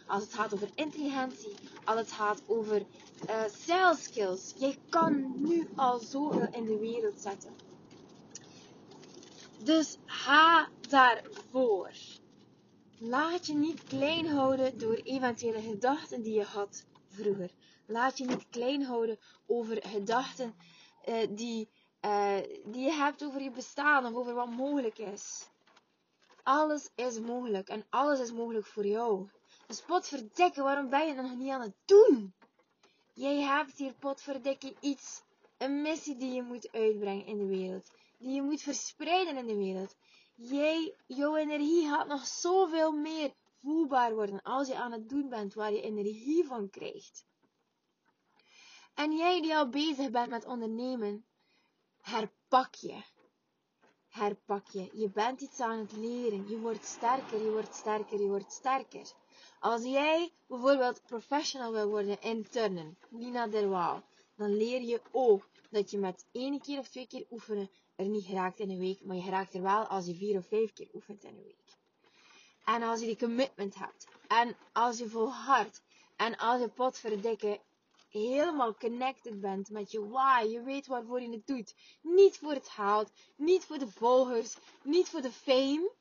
Als 0.08 0.24
het 0.24 0.34
gaat 0.34 0.54
over 0.54 0.70
intelligentie, 0.76 1.56
als 1.84 2.00
het 2.00 2.12
gaat 2.12 2.42
over 2.48 2.86
uh, 3.30 3.44
sales 3.66 4.04
skills. 4.04 4.54
Jij 4.58 4.78
kan 4.90 5.34
nu 5.36 5.68
al 5.76 6.00
zoveel 6.00 6.48
in 6.52 6.66
de 6.66 6.78
wereld 6.78 7.22
zetten. 7.22 7.52
Dus 9.64 9.98
ga 10.06 10.68
daarvoor. 10.90 11.92
Laat 12.98 13.46
je 13.48 13.54
niet 13.54 13.84
klein 13.84 14.28
houden 14.28 14.78
door 14.78 14.96
eventuele 14.96 15.62
gedachten 15.62 16.22
die 16.22 16.34
je 16.34 16.44
had 16.44 16.86
vroeger. 17.08 17.50
Laat 17.90 18.18
je 18.18 18.26
niet 18.26 18.50
klein 18.50 18.84
houden 18.84 19.20
over 19.46 19.84
gedachten 19.88 20.56
uh, 21.06 21.28
die, 21.30 21.70
uh, 22.06 22.38
die 22.66 22.84
je 22.84 22.92
hebt 22.92 23.24
over 23.24 23.42
je 23.42 23.52
bestaan 23.52 24.06
of 24.06 24.14
over 24.14 24.34
wat 24.34 24.50
mogelijk 24.50 24.98
is. 24.98 25.50
Alles 26.44 26.90
is 26.96 27.20
mogelijk 27.20 27.70
en 27.70 27.86
alles 27.90 28.20
is 28.20 28.32
mogelijk 28.32 28.66
voor 28.66 28.86
jou. 28.86 29.30
Dus 29.68 29.82
potverdikke, 29.82 30.62
waarom 30.62 30.90
ben 30.90 31.08
je 31.08 31.14
nog 31.14 31.36
niet 31.36 31.52
aan 31.52 31.62
het 31.62 31.76
doen? 31.86 32.34
Jij 33.14 33.42
hebt 33.42 33.78
hier 33.78 33.94
potverdikke 33.94 34.76
iets, 34.80 35.22
een 35.58 35.82
missie 35.82 36.16
die 36.16 36.32
je 36.32 36.42
moet 36.42 36.72
uitbrengen 36.72 37.26
in 37.26 37.38
de 37.38 37.46
wereld. 37.46 37.92
Die 38.18 38.34
je 38.34 38.42
moet 38.42 38.62
verspreiden 38.62 39.38
in 39.38 39.48
de 39.48 39.56
wereld. 39.56 39.96
Jij, 40.36 40.96
jouw 41.06 41.36
energie 41.36 41.88
gaat 41.88 42.08
nog 42.08 42.26
zoveel 42.26 42.92
meer 42.92 43.34
voelbaar 43.62 44.14
worden 44.14 44.42
als 44.42 44.68
je 44.68 44.76
aan 44.76 44.92
het 44.92 45.10
doen 45.10 45.30
bent 45.30 45.54
waar 45.54 45.72
je 45.72 45.82
energie 45.82 46.46
van 46.46 46.70
krijgt. 46.70 47.26
En 48.98 49.18
jij 49.18 49.42
die 49.42 49.56
al 49.56 49.70
bezig 49.70 50.10
bent 50.10 50.30
met 50.30 50.46
ondernemen, 50.46 51.26
herpak 52.02 52.76
je. 52.76 53.02
Herpak 54.08 54.68
je. 54.68 54.90
Je 54.94 55.10
bent 55.10 55.42
iets 55.42 55.60
aan 55.60 55.80
het 55.80 55.92
leren. 55.92 56.50
Je 56.50 56.60
wordt 56.60 56.86
sterker, 56.86 57.44
je 57.44 57.52
wordt 57.52 57.76
sterker, 57.76 58.22
je 58.22 58.28
wordt 58.28 58.52
sterker. 58.52 59.12
Als 59.60 59.84
jij 59.84 60.34
bijvoorbeeld 60.48 61.02
professional 61.06 61.72
wil 61.72 61.88
worden 61.88 62.22
in 62.22 62.50
turnen, 62.50 62.98
Nina 63.10 63.48
Derwaal, 63.48 64.04
dan 64.36 64.58
leer 64.58 64.82
je 64.82 65.02
ook 65.12 65.50
dat 65.70 65.92
je 65.92 65.98
met 65.98 66.26
één 66.32 66.62
keer 66.62 66.80
of 66.80 66.88
twee 66.88 67.08
keer 67.08 67.26
oefenen 67.32 67.70
er 67.96 68.06
niet 68.06 68.26
geraakt 68.26 68.60
in 68.60 68.70
een 68.70 68.80
week, 68.80 69.06
maar 69.06 69.16
je 69.16 69.22
geraakt 69.22 69.54
er 69.54 69.62
wel 69.62 69.84
als 69.84 70.06
je 70.06 70.16
vier 70.16 70.38
of 70.38 70.48
vijf 70.48 70.74
keer 70.74 70.90
oefent 70.94 71.24
in 71.24 71.36
een 71.36 71.44
week. 71.44 71.78
En 72.66 72.84
als 72.84 73.00
je 73.00 73.06
die 73.06 73.18
commitment 73.18 73.76
hebt, 73.76 74.08
en 74.28 74.56
als 74.74 74.98
je 74.98 75.10
volhardt, 75.10 75.82
en 76.16 76.38
als 76.38 76.62
je 76.62 76.68
potverdikke 76.68 77.60
helemaal 78.10 78.76
connected 78.76 79.42
bent 79.42 79.70
met 79.70 79.92
je 79.92 80.08
why, 80.08 80.48
je 80.50 80.62
weet 80.62 80.88
waarvoor 80.88 81.22
je 81.22 81.30
het 81.30 81.48
doet. 81.48 81.76
Niet 82.02 82.38
voor 82.38 82.54
het 82.54 82.70
geld, 82.70 83.12
niet 83.36 83.66
voor 83.66 83.78
de 83.78 83.92
volgers, 83.92 84.58
niet 84.84 85.10
voor 85.10 85.22
de 85.22 85.32
fame. 85.32 85.92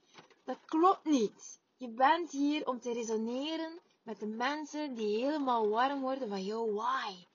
Dat 0.45 0.59
klopt 0.65 1.05
niet. 1.05 1.61
Je 1.77 1.89
bent 1.89 2.31
hier 2.31 2.67
om 2.67 2.81
te 2.81 2.93
resoneren 2.93 3.81
met 4.03 4.21
de 4.21 4.27
mensen 4.27 4.95
die 4.95 5.25
helemaal 5.25 5.69
warm 5.69 6.01
worden 6.01 6.29
van 6.29 6.45
jouw 6.45 6.73
why. 6.73 7.27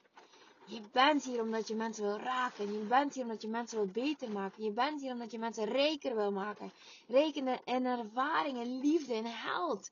Je 0.65 0.81
bent 0.91 1.23
hier 1.23 1.41
omdat 1.41 1.67
je 1.67 1.75
mensen 1.75 2.03
wil 2.03 2.17
raken. 2.17 2.73
Je 2.73 2.79
bent 2.79 3.13
hier 3.13 3.23
omdat 3.23 3.41
je 3.41 3.47
mensen 3.47 3.77
wil 3.77 3.87
beter 4.03 4.31
maken. 4.31 4.63
Je 4.63 4.71
bent 4.71 5.01
hier 5.01 5.11
omdat 5.11 5.31
je 5.31 5.39
mensen 5.39 5.65
rijker 5.65 6.15
wil 6.15 6.31
maken. 6.31 6.71
Rijker 7.07 7.59
in 7.65 7.85
ervaring, 7.85 8.57
in 8.57 8.79
liefde, 8.79 9.13
in 9.13 9.25
held. 9.25 9.91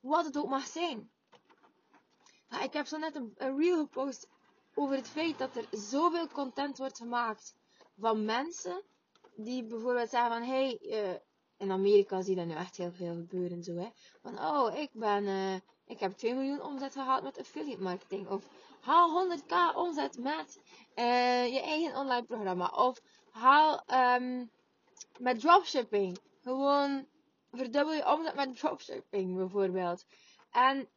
Wat 0.00 0.24
het 0.24 0.36
ook 0.36 0.48
mag 0.48 0.66
zijn. 0.66 1.10
Ik 2.62 2.72
heb 2.72 2.86
zo 2.86 2.98
net 2.98 3.14
een, 3.14 3.34
reel 3.36 3.76
gepost 3.76 4.28
over 4.74 4.96
het 4.96 5.08
feit 5.08 5.38
dat 5.38 5.56
er 5.56 5.66
zoveel 5.70 6.26
content 6.26 6.78
wordt 6.78 6.98
gemaakt 6.98 7.54
van 7.98 8.24
mensen 8.24 8.82
die 9.34 9.64
bijvoorbeeld 9.64 10.10
zeggen 10.10 10.30
van 10.30 10.42
hey, 10.42 10.78
uh, 10.82 11.14
in 11.56 11.70
Amerika 11.70 12.22
zie 12.22 12.30
je 12.30 12.36
dat 12.36 12.46
nu 12.46 12.54
echt 12.54 12.76
heel 12.76 12.92
veel 12.92 13.14
gebeuren 13.14 13.62
zo 13.62 13.74
hè. 13.74 13.88
Van 14.22 14.38
oh, 14.38 14.78
ik 14.78 14.90
ben, 14.92 15.24
uh, 15.24 15.54
ik 15.86 16.00
heb 16.00 16.12
2 16.12 16.34
miljoen 16.34 16.62
omzet 16.62 16.92
gehaald 16.92 17.22
met 17.22 17.38
affiliate 17.38 17.82
marketing. 17.82 18.28
Of 18.28 18.44
haal 18.80 19.38
100k 19.38 19.76
omzet 19.76 20.18
met 20.18 20.60
uh, 20.96 21.52
je 21.52 21.60
eigen 21.60 21.96
online 21.96 22.26
programma. 22.26 22.66
Of 22.66 23.00
haal 23.30 23.82
um, 24.16 24.50
met 25.18 25.40
dropshipping. 25.40 26.18
Gewoon 26.42 27.06
verdubbel 27.52 27.94
je 27.94 28.12
omzet 28.12 28.34
met 28.34 28.58
dropshipping 28.58 29.36
bijvoorbeeld. 29.36 30.04
En 30.50 30.88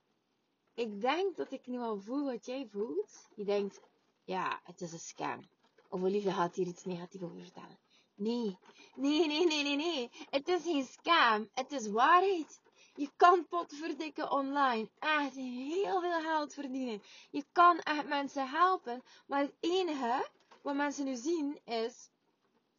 ik 0.74 1.02
denk 1.02 1.36
dat 1.36 1.52
ik 1.52 1.68
nu 1.68 1.80
al 1.80 1.98
voel 2.00 2.26
wat 2.26 2.46
jij 2.46 2.68
voelt. 2.72 3.30
Je 3.36 3.44
denkt, 3.44 3.80
ja, 4.24 4.60
het 4.64 4.82
is 4.82 4.92
een 4.92 5.00
scam. 5.00 5.48
Of 5.90 6.02
liefde 6.02 6.32
gaat 6.32 6.56
hier 6.56 6.68
iets 6.68 6.86
negatiefs 6.86 7.24
over 7.24 7.42
vertellen. 7.42 7.80
Nee, 8.16 8.58
nee, 8.96 9.28
nee, 9.28 9.46
nee, 9.46 9.64
nee, 9.64 9.76
nee. 9.76 10.10
Het 10.30 10.48
is 10.48 10.64
geen 10.64 10.86
scam. 10.86 11.50
Het 11.54 11.72
is 11.72 11.88
waarheid. 11.88 12.62
Je 12.96 13.10
kan 13.16 13.48
potverdikken 13.48 14.32
online 14.32 14.90
echt 15.00 15.36
heel 15.36 16.02
veel 16.02 16.22
geld 16.22 16.54
verdienen. 16.54 17.02
Je 17.32 17.46
kan 17.52 17.80
echt 17.80 18.08
mensen 18.08 18.50
helpen. 18.50 19.04
Maar 19.28 19.42
het 19.42 19.56
enige 19.60 20.30
wat 20.62 20.76
mensen 20.76 21.06
nu 21.06 21.16
zien 21.16 21.60
is. 21.66 22.10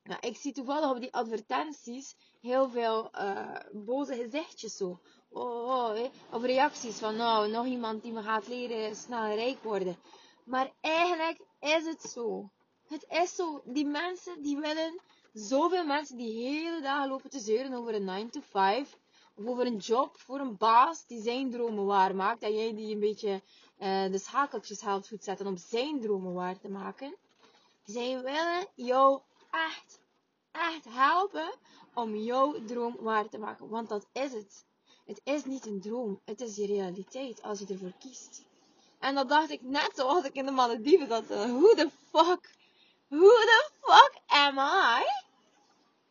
Nou, 0.04 0.20
ik 0.20 0.36
zie 0.36 0.52
toevallig 0.52 0.90
op 0.90 1.00
die 1.00 1.14
advertenties 1.14 2.14
heel 2.40 2.68
veel 2.68 3.10
uh, 3.14 3.56
boze 3.72 4.14
gezichtjes 4.14 4.76
zo. 4.76 5.00
Oh, 5.28 5.68
oh, 5.68 6.04
Of 6.30 6.42
reacties 6.42 6.98
van, 6.98 7.16
nou, 7.16 7.50
nog 7.50 7.66
iemand 7.66 8.02
die 8.02 8.12
me 8.12 8.22
gaat 8.22 8.48
leren 8.48 8.96
snel 8.96 9.34
rijk 9.34 9.62
worden. 9.62 9.96
Maar 10.44 10.72
eigenlijk 10.80 11.40
is 11.60 11.86
het 11.86 12.02
zo. 12.02 12.50
Het 12.88 13.06
is 13.08 13.34
zo. 13.34 13.62
Die 13.64 13.86
mensen 13.86 14.42
die 14.42 14.56
willen, 14.56 15.00
zoveel 15.32 15.84
mensen 15.84 16.16
die 16.16 16.48
hele 16.48 16.80
dagen 16.80 17.08
lopen 17.08 17.30
te 17.30 17.38
zeuren 17.38 17.72
over 17.72 17.94
een 17.94 18.04
9 18.04 18.30
to 18.30 18.40
5 18.40 18.98
of 19.34 19.46
over 19.46 19.66
een 19.66 19.76
job 19.76 20.18
voor 20.18 20.40
een 20.40 20.56
baas 20.56 21.06
die 21.06 21.22
zijn 21.22 21.50
dromen 21.50 21.84
waarmaakt. 21.84 22.42
En 22.42 22.54
jij 22.54 22.74
die 22.74 22.94
een 22.94 23.00
beetje 23.00 23.42
uh, 23.78 24.10
de 24.10 24.18
schakeltjes 24.18 24.80
helpt 24.80 25.08
goed 25.08 25.24
zetten 25.24 25.46
om 25.46 25.56
zijn 25.56 26.00
dromen 26.00 26.32
waar 26.32 26.58
te 26.58 26.68
maken. 26.68 27.16
Zij 27.84 28.22
willen 28.22 28.66
jou 28.74 29.20
echt, 29.54 30.00
echt 30.50 30.84
helpen 30.88 31.54
om 31.94 32.16
jouw 32.16 32.64
droom 32.64 32.96
waar 33.00 33.28
te 33.28 33.38
maken. 33.38 33.68
Want 33.68 33.88
dat 33.88 34.06
is 34.12 34.32
het. 34.32 34.64
Het 35.04 35.20
is 35.24 35.44
niet 35.44 35.66
een 35.66 35.80
droom. 35.80 36.20
Het 36.24 36.40
is 36.40 36.56
je 36.56 36.66
realiteit 36.66 37.42
als 37.42 37.58
je 37.58 37.66
ervoor 37.66 37.92
kiest. 37.98 38.44
En 38.98 39.14
dat 39.14 39.28
dacht 39.28 39.50
ik 39.50 39.62
net 39.62 39.90
zoals 39.94 40.24
ik 40.24 40.34
in 40.34 40.46
de 40.46 40.52
Malediven 40.52 41.08
zat. 41.08 41.28
Hoe 41.28 41.74
de 41.74 41.90
fuck? 42.10 42.54
Hoe 43.08 43.18
de 43.18 43.70
fuck 43.80 44.20
am 44.26 44.58
I? 44.58 45.24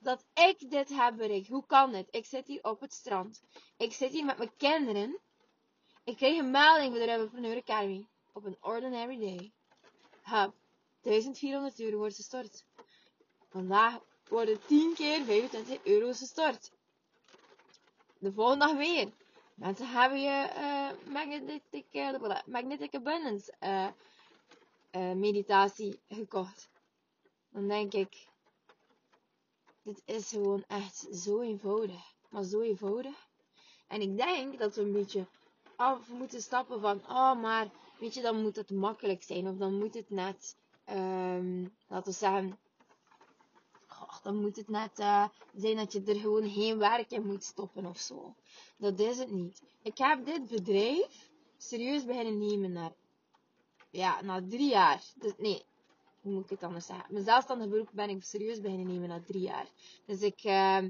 dat 0.03 0.25
ik 0.33 0.69
dit 0.69 0.89
heb 0.89 1.15
bereikt. 1.15 1.47
Hoe 1.47 1.65
kan 1.65 1.91
dit? 1.91 2.07
Ik 2.11 2.25
zit 2.25 2.47
hier 2.47 2.63
op 2.63 2.79
het 2.79 2.93
strand. 2.93 3.41
Ik 3.77 3.93
zit 3.93 4.11
hier 4.11 4.25
met 4.25 4.37
mijn 4.37 4.55
kinderen. 4.57 5.19
Ik 6.03 6.15
kreeg 6.15 6.37
een 6.37 6.51
melding 6.51 6.95
voor 6.95 7.05
de 7.05 7.11
Entrepreneur 7.11 7.57
Academy. 7.57 8.07
Op 8.33 8.45
een 8.45 8.57
ordinary 8.61 9.19
day. 9.19 9.51
Hup. 10.21 10.53
1400 11.01 11.79
euro 11.79 11.97
wordt 11.97 12.15
gestort. 12.15 12.65
Vandaag 13.53 13.99
worden 14.29 14.65
10 14.65 14.93
keer 14.93 15.23
25 15.23 15.83
euro 15.83 16.07
gestort. 16.07 16.71
De 18.17 18.31
volgende 18.31 18.65
dag 18.65 18.75
weer. 18.75 19.11
Mensen 19.53 19.87
hebben 19.87 20.21
je 20.21 20.49
uh, 20.57 21.13
magnetic, 21.13 21.85
uh, 21.91 22.39
magnetic 22.45 22.95
abundance 22.95 23.53
uh, 23.61 25.11
meditatie 25.11 25.99
gekocht. 26.09 26.69
Dan 27.49 27.67
denk 27.67 27.93
ik, 27.93 28.27
dit 29.83 30.01
is 30.05 30.29
gewoon 30.29 30.63
echt 30.67 31.07
zo 31.11 31.41
eenvoudig. 31.41 32.13
Maar 32.29 32.43
zo 32.43 32.61
eenvoudig. 32.61 33.27
En 33.87 34.01
ik 34.01 34.17
denk 34.17 34.59
dat 34.59 34.75
we 34.75 34.81
een 34.81 34.91
beetje 34.91 35.25
af 35.75 36.07
moeten 36.09 36.41
stappen 36.41 36.81
van, 36.81 37.01
oh, 37.07 37.41
maar 37.41 37.69
weet 37.99 38.13
je, 38.13 38.21
dan 38.21 38.41
moet 38.41 38.55
het 38.55 38.69
makkelijk 38.69 39.23
zijn. 39.23 39.47
Of 39.47 39.57
dan 39.57 39.77
moet 39.77 39.93
het 39.93 40.09
net, 40.09 40.55
um, 40.89 41.75
laten 41.87 42.11
we 42.11 42.17
zeggen, 42.17 42.57
dan 44.23 44.35
moet 44.35 44.55
het 44.55 44.69
net 44.69 44.99
uh, 44.99 45.27
zijn 45.55 45.75
dat 45.75 45.93
je 45.93 46.03
er 46.03 46.15
gewoon 46.15 46.49
geen 46.49 46.77
werk 46.77 47.11
in 47.11 47.25
moet 47.25 47.43
stoppen 47.43 47.85
of 47.85 47.97
zo. 47.97 48.35
Dat 48.77 48.99
is 48.99 49.17
het 49.17 49.31
niet. 49.31 49.61
Ik 49.81 49.97
heb 49.97 50.25
dit 50.25 50.47
bedrijf 50.47 51.29
serieus 51.57 52.05
beginnen 52.05 52.37
nemen 52.37 52.71
naar, 52.71 52.93
ja, 53.89 54.21
na 54.21 54.43
drie 54.49 54.69
jaar. 54.69 55.01
Dus, 55.15 55.33
nee, 55.37 55.63
hoe 56.21 56.33
moet 56.33 56.43
ik 56.43 56.49
het 56.49 56.63
anders 56.63 56.85
zeggen? 56.85 57.05
Mijn 57.09 57.25
zelfstandig 57.25 57.69
beroep 57.69 57.89
ben 57.91 58.09
ik 58.09 58.23
serieus 58.23 58.61
beginnen 58.61 58.87
nemen 58.87 59.09
na 59.09 59.21
drie 59.25 59.41
jaar. 59.41 59.67
Dus 60.05 60.21
ik, 60.21 60.43
uh, 60.43 60.83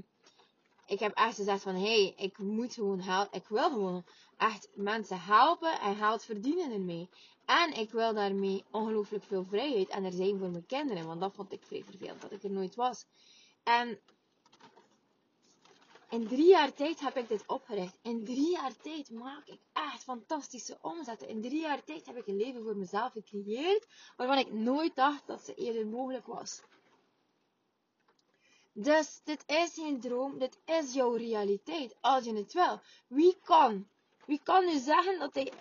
ik 0.86 0.98
heb 0.98 1.14
echt 1.14 1.36
gezegd 1.36 1.62
van, 1.62 1.74
hé, 1.74 1.80
hey, 1.80 2.14
ik 2.16 2.38
moet 2.38 2.74
gewoon 2.74 3.00
helpen. 3.00 3.38
Ik 3.40 3.48
wil 3.48 3.70
gewoon 3.70 4.04
echt 4.36 4.68
mensen 4.74 5.20
helpen 5.20 5.80
en 5.80 5.96
geld 5.96 6.24
verdienen 6.24 6.72
ermee. 6.72 7.08
En 7.44 7.72
ik 7.78 7.90
wil 7.90 8.14
daarmee 8.14 8.64
ongelooflijk 8.70 9.24
veel 9.24 9.44
vrijheid 9.44 9.88
en 9.88 10.04
er 10.04 10.12
zijn 10.12 10.38
voor 10.38 10.50
mijn 10.50 10.66
kinderen. 10.66 11.06
Want 11.06 11.20
dat 11.20 11.34
vond 11.34 11.52
ik 11.52 11.62
vrij 11.62 11.84
vervelend, 11.84 12.20
dat 12.20 12.32
ik 12.32 12.42
er 12.42 12.50
nooit 12.50 12.74
was. 12.74 13.06
En 13.62 13.98
In 16.14 16.28
drie 16.28 16.48
jaar 16.48 16.72
tijd 16.72 17.00
heb 17.00 17.16
ik 17.16 17.28
dit 17.28 17.44
opgericht. 17.46 17.98
In 18.02 18.24
drie 18.24 18.50
jaar 18.50 18.76
tijd 18.82 19.10
maak 19.10 19.46
ik 19.46 19.60
echt 19.72 20.02
fantastische 20.02 20.78
omzetten. 20.80 21.28
In 21.28 21.42
drie 21.42 21.60
jaar 21.60 21.84
tijd 21.84 22.06
heb 22.06 22.16
ik 22.16 22.26
een 22.26 22.36
leven 22.36 22.62
voor 22.62 22.76
mezelf 22.76 23.12
gecreëerd 23.12 23.86
waarvan 24.16 24.38
ik 24.38 24.52
nooit 24.52 24.96
dacht 24.96 25.26
dat 25.26 25.44
ze 25.44 25.54
eerder 25.54 25.86
mogelijk 25.86 26.26
was. 26.26 26.62
Dus 28.76 29.20
dit 29.24 29.44
is 29.46 29.74
geen 29.74 30.00
droom, 30.00 30.38
dit 30.38 30.58
is 30.64 30.94
jouw 30.94 31.12
realiteit, 31.12 31.96
als 32.00 32.24
je 32.24 32.34
het 32.34 32.52
wil. 32.52 32.80
Wie 33.06 33.36
kan, 33.44 33.88
wie 34.26 34.40
kan 34.42 34.64
nu 34.64 34.78
zeggen 34.78 35.18
dat 35.18 35.34
hij 35.34 35.52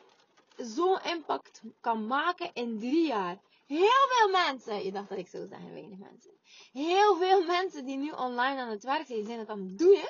zo'n 0.58 1.00
impact 1.04 1.62
kan 1.82 2.08
maken 2.08 2.50
in 2.54 2.80
drie 2.80 3.08
jaar? 3.08 3.42
Heel 3.68 4.08
veel 4.10 4.30
mensen, 4.30 4.84
je 4.84 4.92
dacht 4.92 5.10
dat 5.10 5.18
ik 5.18 5.28
zou 5.28 5.48
zeggen 5.48 5.74
weinig 5.74 5.98
mensen. 5.98 6.32
Heel 6.72 7.18
veel 7.18 7.44
mensen 7.44 7.86
die 7.86 7.98
nu 7.98 8.10
online 8.12 8.62
aan 8.62 8.70
het 8.70 8.84
werk 8.84 9.08
zijn, 9.08 9.26
zijn 9.26 9.40
het 9.40 9.50
aan 9.50 9.60
het 9.60 9.78
doen. 9.78 10.08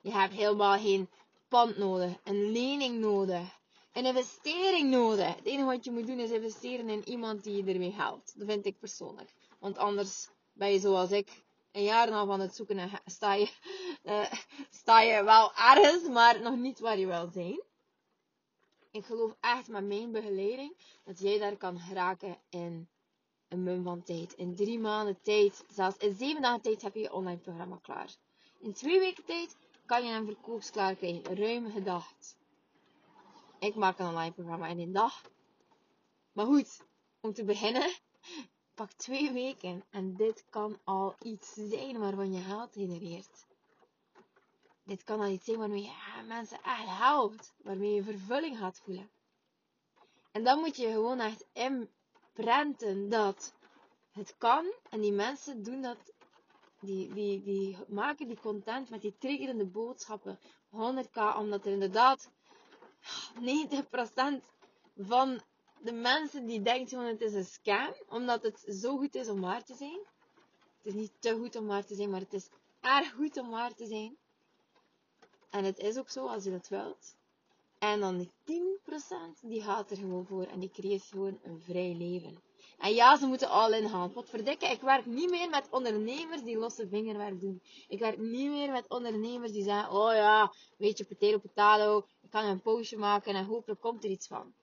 Je 0.00 0.12
hebt 0.12 0.34
helemaal 0.34 0.78
geen 0.78 1.08
pand 1.48 1.76
nodig, 1.76 2.12
een 2.24 2.50
lening 2.50 2.98
nodig, 2.98 3.58
een 3.92 4.06
investering 4.06 4.90
nodig. 4.90 5.34
Het 5.34 5.46
enige 5.46 5.64
wat 5.64 5.84
je 5.84 5.90
moet 5.90 6.06
doen 6.06 6.18
is 6.18 6.30
investeren 6.30 6.88
in 6.88 7.08
iemand 7.08 7.44
die 7.44 7.64
je 7.64 7.72
ermee 7.72 7.92
helpt. 7.92 8.38
Dat 8.38 8.48
vind 8.48 8.66
ik 8.66 8.78
persoonlijk. 8.78 9.32
Want 9.58 9.78
anders 9.78 10.28
ben 10.52 10.72
je 10.72 10.78
zoals 10.78 11.10
ik 11.10 11.42
een 11.72 11.82
jaar 11.82 12.10
half 12.10 12.28
aan 12.28 12.40
het 12.40 12.56
zoeken 12.56 12.78
en 12.78 12.90
sta 13.04 13.34
je, 13.34 13.50
uh, 14.04 14.32
sta 14.70 15.00
je 15.00 15.24
wel 15.24 15.54
ergens, 15.54 16.08
maar 16.08 16.40
nog 16.40 16.56
niet 16.56 16.78
waar 16.78 16.98
je 16.98 17.06
wil 17.06 17.30
zijn. 17.32 17.62
Ik 18.90 19.04
geloof 19.04 19.36
echt 19.40 19.68
met 19.68 19.86
mijn 19.86 20.12
begeleiding 20.12 20.76
dat 21.04 21.18
jij 21.18 21.38
daar 21.38 21.56
kan 21.56 21.78
geraken 21.78 22.38
in 22.48 22.88
een 23.48 23.62
mum 23.62 23.82
van 23.82 24.02
tijd. 24.02 24.32
In 24.32 24.54
drie 24.54 24.78
maanden 24.78 25.20
tijd, 25.22 25.64
zelfs 25.68 25.96
in 25.96 26.14
zeven 26.14 26.42
dagen 26.42 26.60
tijd 26.60 26.82
heb 26.82 26.94
je 26.94 27.00
je 27.00 27.12
online 27.12 27.38
programma 27.38 27.78
klaar. 27.82 28.14
In 28.58 28.72
twee 28.72 28.98
weken 28.98 29.24
tijd 29.24 29.56
kan 29.86 30.06
je 30.06 30.12
een 30.12 30.26
verkoopsklaar 30.26 30.94
krijgen. 30.94 31.36
Ruim 31.36 31.70
gedacht. 31.70 32.36
Ik 33.58 33.74
maak 33.74 33.98
een 33.98 34.06
online 34.06 34.32
programma 34.32 34.66
in 34.66 34.78
een 34.78 34.92
dag. 34.92 35.22
Maar 36.32 36.46
goed, 36.46 36.80
om 37.20 37.32
te 37.32 37.44
beginnen, 37.44 37.92
pak 38.82 38.92
twee 38.92 39.32
weken 39.32 39.84
en 39.90 40.14
dit 40.16 40.44
kan 40.50 40.78
al 40.84 41.14
iets 41.22 41.52
zijn 41.54 41.98
waarvan 41.98 42.32
je 42.32 42.40
geld 42.40 42.72
genereert. 42.72 43.46
Dit 44.84 45.04
kan 45.04 45.20
al 45.20 45.26
iets 45.26 45.44
zijn 45.44 45.58
waarmee 45.58 45.82
je 45.82 46.22
mensen 46.26 46.62
echt 46.62 46.86
helpt, 46.86 47.52
waarmee 47.56 47.94
je 47.94 48.02
vervulling 48.02 48.58
gaat 48.58 48.80
voelen. 48.84 49.10
En 50.32 50.44
dan 50.44 50.58
moet 50.58 50.76
je 50.76 50.90
gewoon 50.90 51.20
echt 51.20 51.44
inprenten 51.52 53.08
dat 53.08 53.54
het 54.10 54.34
kan 54.38 54.72
en 54.90 55.00
die 55.00 55.12
mensen 55.12 55.62
doen 55.62 55.82
dat 55.82 56.12
die, 56.80 57.14
die, 57.14 57.42
die 57.42 57.76
maken 57.88 58.28
die 58.28 58.40
content 58.40 58.90
met 58.90 59.02
die 59.02 59.16
triggerende 59.18 59.66
boodschappen 59.66 60.38
100k, 60.70 61.36
omdat 61.36 61.66
er 61.66 61.72
inderdaad 61.72 62.30
90% 63.40 64.44
van 64.96 65.40
de 65.82 65.92
mensen 65.92 66.46
die 66.46 66.62
denkt 66.62 66.90
gewoon 66.90 67.06
het 67.06 67.20
is 67.20 67.32
een 67.32 67.44
scam, 67.44 67.94
omdat 68.08 68.42
het 68.42 68.64
zo 68.80 68.96
goed 68.96 69.14
is 69.14 69.28
om 69.28 69.40
waar 69.40 69.64
te 69.64 69.74
zijn. 69.74 70.00
Het 70.76 70.86
is 70.86 70.94
niet 70.94 71.12
te 71.18 71.34
goed 71.34 71.56
om 71.56 71.66
waar 71.66 71.84
te 71.84 71.94
zijn, 71.94 72.10
maar 72.10 72.20
het 72.20 72.32
is 72.32 72.48
erg 72.80 73.12
goed 73.12 73.36
om 73.36 73.50
waar 73.50 73.74
te 73.74 73.86
zijn. 73.86 74.16
En 75.50 75.64
het 75.64 75.78
is 75.78 75.98
ook 75.98 76.10
zo 76.10 76.26
als 76.26 76.44
je 76.44 76.50
dat 76.50 76.68
wilt. 76.68 77.16
En 77.78 78.00
dan 78.00 78.18
die 78.18 78.30
10% 78.44 79.40
die 79.40 79.62
gaat 79.62 79.90
er 79.90 79.96
gewoon 79.96 80.26
voor 80.26 80.44
en 80.44 80.60
die 80.60 80.70
creëert 80.70 81.02
gewoon 81.02 81.38
een 81.42 81.60
vrij 81.60 81.94
leven. 81.94 82.42
En 82.78 82.94
ja, 82.94 83.16
ze 83.16 83.26
moeten 83.26 83.48
al 83.48 83.72
in 83.72 83.88
gaan. 83.88 84.12
Wat 84.12 84.28
verdikken, 84.28 84.70
ik 84.70 84.80
werk 84.80 85.06
niet 85.06 85.30
meer 85.30 85.50
met 85.50 85.68
ondernemers 85.70 86.42
die 86.42 86.56
losse 86.56 86.88
vingerwerk 86.88 87.40
doen. 87.40 87.62
Ik 87.88 87.98
werk 87.98 88.18
niet 88.18 88.50
meer 88.50 88.70
met 88.70 88.88
ondernemers 88.88 89.52
die 89.52 89.62
zeggen, 89.62 89.92
oh 89.92 90.12
ja, 90.12 90.52
weet 90.76 90.98
je, 90.98 91.04
potato 91.04 91.38
potato, 91.38 92.06
ik 92.22 92.30
kan 92.30 92.44
een 92.44 92.60
postje 92.60 92.96
maken 92.96 93.34
en 93.34 93.44
hopelijk 93.44 93.80
komt 93.80 94.04
er 94.04 94.10
iets 94.10 94.26
van. 94.26 94.54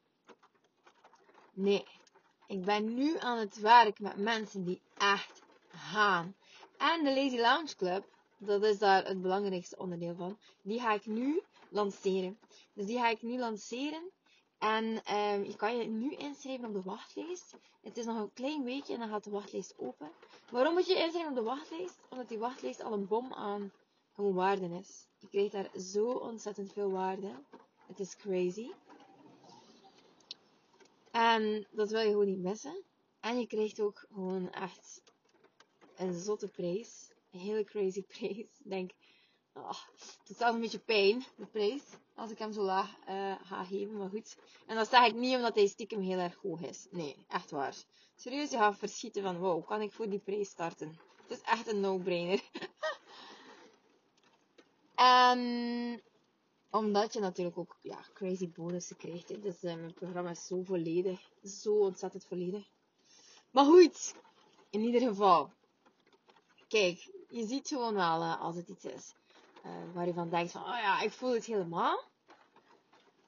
Nee, 1.62 1.86
ik 2.48 2.66
ben 2.66 2.94
nu 2.94 3.18
aan 3.18 3.38
het 3.38 3.60
werk 3.60 4.00
met 4.00 4.18
mensen 4.18 4.64
die 4.64 4.82
echt 4.98 5.42
gaan. 5.68 6.36
En 6.78 7.04
de 7.04 7.14
Lazy 7.14 7.38
Lounge 7.38 7.76
Club, 7.76 8.06
dat 8.38 8.64
is 8.64 8.78
daar 8.78 9.06
het 9.06 9.22
belangrijkste 9.22 9.78
onderdeel 9.78 10.16
van, 10.16 10.38
die 10.62 10.80
ga 10.80 10.94
ik 10.94 11.06
nu 11.06 11.42
lanceren. 11.70 12.40
Dus 12.74 12.86
die 12.86 12.98
ga 12.98 13.10
ik 13.10 13.22
nu 13.22 13.38
lanceren. 13.38 14.12
En 14.58 14.86
um, 14.86 15.44
je 15.44 15.56
kan 15.56 15.78
je 15.78 15.84
nu 15.84 16.16
inschrijven 16.16 16.68
op 16.68 16.74
de 16.74 16.82
wachtlijst. 16.82 17.56
Het 17.82 17.98
is 17.98 18.06
nog 18.06 18.18
een 18.18 18.34
klein 18.34 18.64
weekje 18.64 18.94
en 18.94 19.00
dan 19.00 19.10
gaat 19.10 19.24
de 19.24 19.30
wachtlijst 19.30 19.74
open. 19.78 20.12
Waarom 20.52 20.74
moet 20.74 20.88
je 20.88 20.96
inschrijven 20.96 21.30
op 21.30 21.38
de 21.38 21.44
wachtlijst? 21.44 22.00
Omdat 22.10 22.30
die 22.30 22.40
wachtlijst 22.40 22.84
al 22.84 22.94
een 22.94 23.08
bom 23.08 23.34
aan 23.34 23.72
gewoon 24.16 24.34
waarde 24.34 24.70
is. 24.80 25.08
Je 25.18 25.28
krijgt 25.28 25.52
daar 25.52 25.80
zo 25.80 26.12
ontzettend 26.12 26.74
veel 26.74 26.92
waarde. 26.92 27.32
Het 27.88 28.00
is 28.00 28.16
crazy. 28.16 28.70
En 31.12 31.68
dat 31.72 31.90
wil 31.90 32.02
je 32.02 32.10
gewoon 32.10 32.26
niet 32.26 32.40
missen. 32.40 32.84
En 33.20 33.40
je 33.40 33.48
krijgt 33.48 33.80
ook 33.80 34.06
gewoon 34.12 34.52
echt 34.52 35.02
een 35.96 36.14
zotte 36.14 36.48
prijs. 36.48 37.12
Een 37.32 37.40
hele 37.40 37.64
crazy 37.64 38.04
prijs. 38.18 38.48
Denk, 38.64 38.92
oh, 39.54 39.84
het 40.20 40.30
is 40.30 40.38
zelfs 40.38 40.54
een 40.54 40.62
beetje 40.62 40.80
pijn, 40.80 41.24
de 41.38 41.46
prijs. 41.46 41.84
Als 42.16 42.32
ik 42.32 42.38
hem 42.38 42.52
zo 42.52 42.62
laag 42.62 42.96
uh, 43.10 43.36
ga 43.42 43.64
geven, 43.64 43.98
maar 43.98 44.10
goed. 44.10 44.38
En 44.66 44.76
dat 44.76 44.90
zeg 44.90 45.06
ik 45.06 45.14
niet 45.16 45.36
omdat 45.36 45.56
hij 45.56 45.68
stiekem 45.68 46.02
heel 46.02 46.18
erg 46.18 46.36
hoog 46.36 46.62
is. 46.62 46.88
Nee, 46.92 47.26
echt 47.28 47.52
waar. 47.52 47.76
Serieus, 48.16 48.52
je 48.52 48.58
gaat 48.58 48.78
verschieten 48.78 49.24
van, 49.24 49.38
wow, 49.38 49.66
kan 49.66 49.82
ik 49.82 49.92
voor 49.92 50.10
die 50.10 50.20
prijs 50.20 50.50
starten? 50.50 51.00
Het 51.28 51.32
is 51.32 51.42
echt 51.42 51.68
een 51.68 51.80
no-brainer. 51.80 52.42
en 54.96 56.02
omdat 56.72 57.14
je 57.14 57.20
natuurlijk 57.20 57.58
ook 57.58 57.78
ja, 57.82 58.00
crazy 58.14 58.50
bonussen 58.50 58.98
krijgt. 58.98 59.30
Hè. 59.30 59.40
Dus 59.40 59.64
uh, 59.64 59.76
mijn 59.76 59.94
programma 59.94 60.30
is 60.30 60.48
zo 60.48 60.64
volledig. 60.64 61.20
Zo 61.44 61.74
ontzettend 61.74 62.26
volledig. 62.26 62.68
Maar 63.52 63.66
goed, 63.66 64.16
in 64.70 64.82
ieder 64.82 65.02
geval. 65.02 65.52
Kijk, 66.68 67.10
je 67.30 67.48
ziet 67.48 67.68
gewoon 67.68 67.94
wel 67.94 68.22
uh, 68.22 68.42
als 68.42 68.56
het 68.56 68.70
iets 68.70 68.86
is 68.86 69.14
uh, 69.66 69.72
waar 69.94 70.06
je 70.06 70.14
van 70.14 70.30
denkt 70.30 70.52
van, 70.52 70.62
oh 70.62 70.78
ja, 70.82 71.02
ik 71.02 71.12
voel 71.12 71.34
het 71.34 71.46
helemaal. 71.46 72.04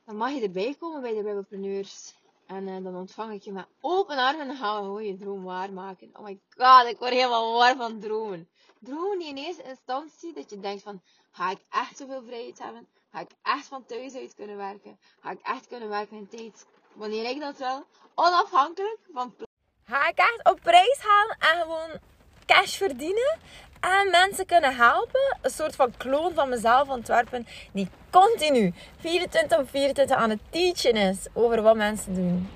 Dan 0.06 0.16
mag 0.16 0.32
je 0.32 0.42
erbij 0.42 0.76
komen 0.80 1.02
bij 1.02 1.14
de 1.14 1.24
Bijbelpreneurs. 1.24 2.14
En 2.46 2.84
dan 2.84 2.96
ontvang 2.96 3.34
ik 3.34 3.44
je 3.44 3.52
met 3.52 3.68
open 3.82 4.18
armen 4.18 4.50
en 4.50 4.56
gaan 4.56 4.76
we 4.76 4.84
gewoon 4.84 5.06
je 5.06 5.18
droom 5.18 5.44
waarmaken. 5.44 6.10
Oh 6.14 6.24
my 6.24 6.40
god, 6.50 6.86
ik 6.86 6.98
word 6.98 7.12
helemaal 7.12 7.54
warm 7.54 7.78
van 7.78 8.00
dromen. 8.00 8.50
Dromen 8.80 9.26
in 9.26 9.38
eerste 9.38 9.64
instantie 9.64 10.34
dat 10.34 10.50
je 10.50 10.60
denkt 10.60 10.84
van, 10.84 11.02
ga 11.32 11.52
ik 11.52 11.66
echt 11.70 11.98
zoveel 11.98 12.24
vrijheid 12.24 12.60
hebben? 12.60 12.88
Ga 13.12 13.20
ik 13.20 13.32
echt 13.44 13.66
van 13.68 13.86
thuis 13.86 14.16
uit 14.16 14.36
kunnen 14.36 14.58
werken? 14.58 15.00
Ga 15.20 15.32
ik 15.32 15.40
echt 15.44 15.68
kunnen 15.68 15.90
werken 15.90 16.18
in 16.18 16.28
tijd? 16.28 16.66
Wanneer 16.94 17.30
ik 17.30 17.40
dat 17.40 17.58
wil? 17.58 17.86
Onafhankelijk 18.16 19.00
van 19.14 19.36
Ga 19.84 20.08
ik 20.08 20.18
echt 20.18 20.50
op 20.52 20.60
reis 20.64 21.00
gaan 21.02 21.56
en 21.56 21.62
gewoon 21.62 22.00
cash 22.46 22.78
verdienen? 22.78 23.38
En 23.80 24.10
mensen 24.12 24.46
kunnen 24.46 24.76
helpen. 24.76 25.38
Een 25.42 25.50
soort 25.50 25.76
van 25.76 25.98
kloon 25.98 26.34
van 26.34 26.50
mezelf 26.50 26.90
ontwerpen. 26.90 27.48
Die 27.72 27.90
continu 28.10 28.74
24 29.00 29.58
op 29.58 29.70
24 29.70 30.16
aan 30.18 30.30
het 30.30 30.42
teachen 30.50 30.96
is 30.96 31.28
over 31.34 31.62
wat 31.62 31.76
mensen 31.76 32.14
doen. 32.14 32.50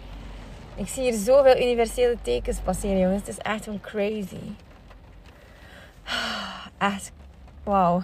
Ik 0.76 0.88
zie 0.88 1.04
hier 1.04 1.14
zoveel 1.14 1.58
universele 1.58 2.18
tekens 2.22 2.60
passeren, 2.60 3.00
jongens. 3.00 3.20
Het 3.20 3.38
is 3.38 3.38
echt 3.38 3.64
gewoon 3.64 3.82
crazy. 3.82 4.56
Echt. 6.78 7.12
Wauw. 7.64 8.02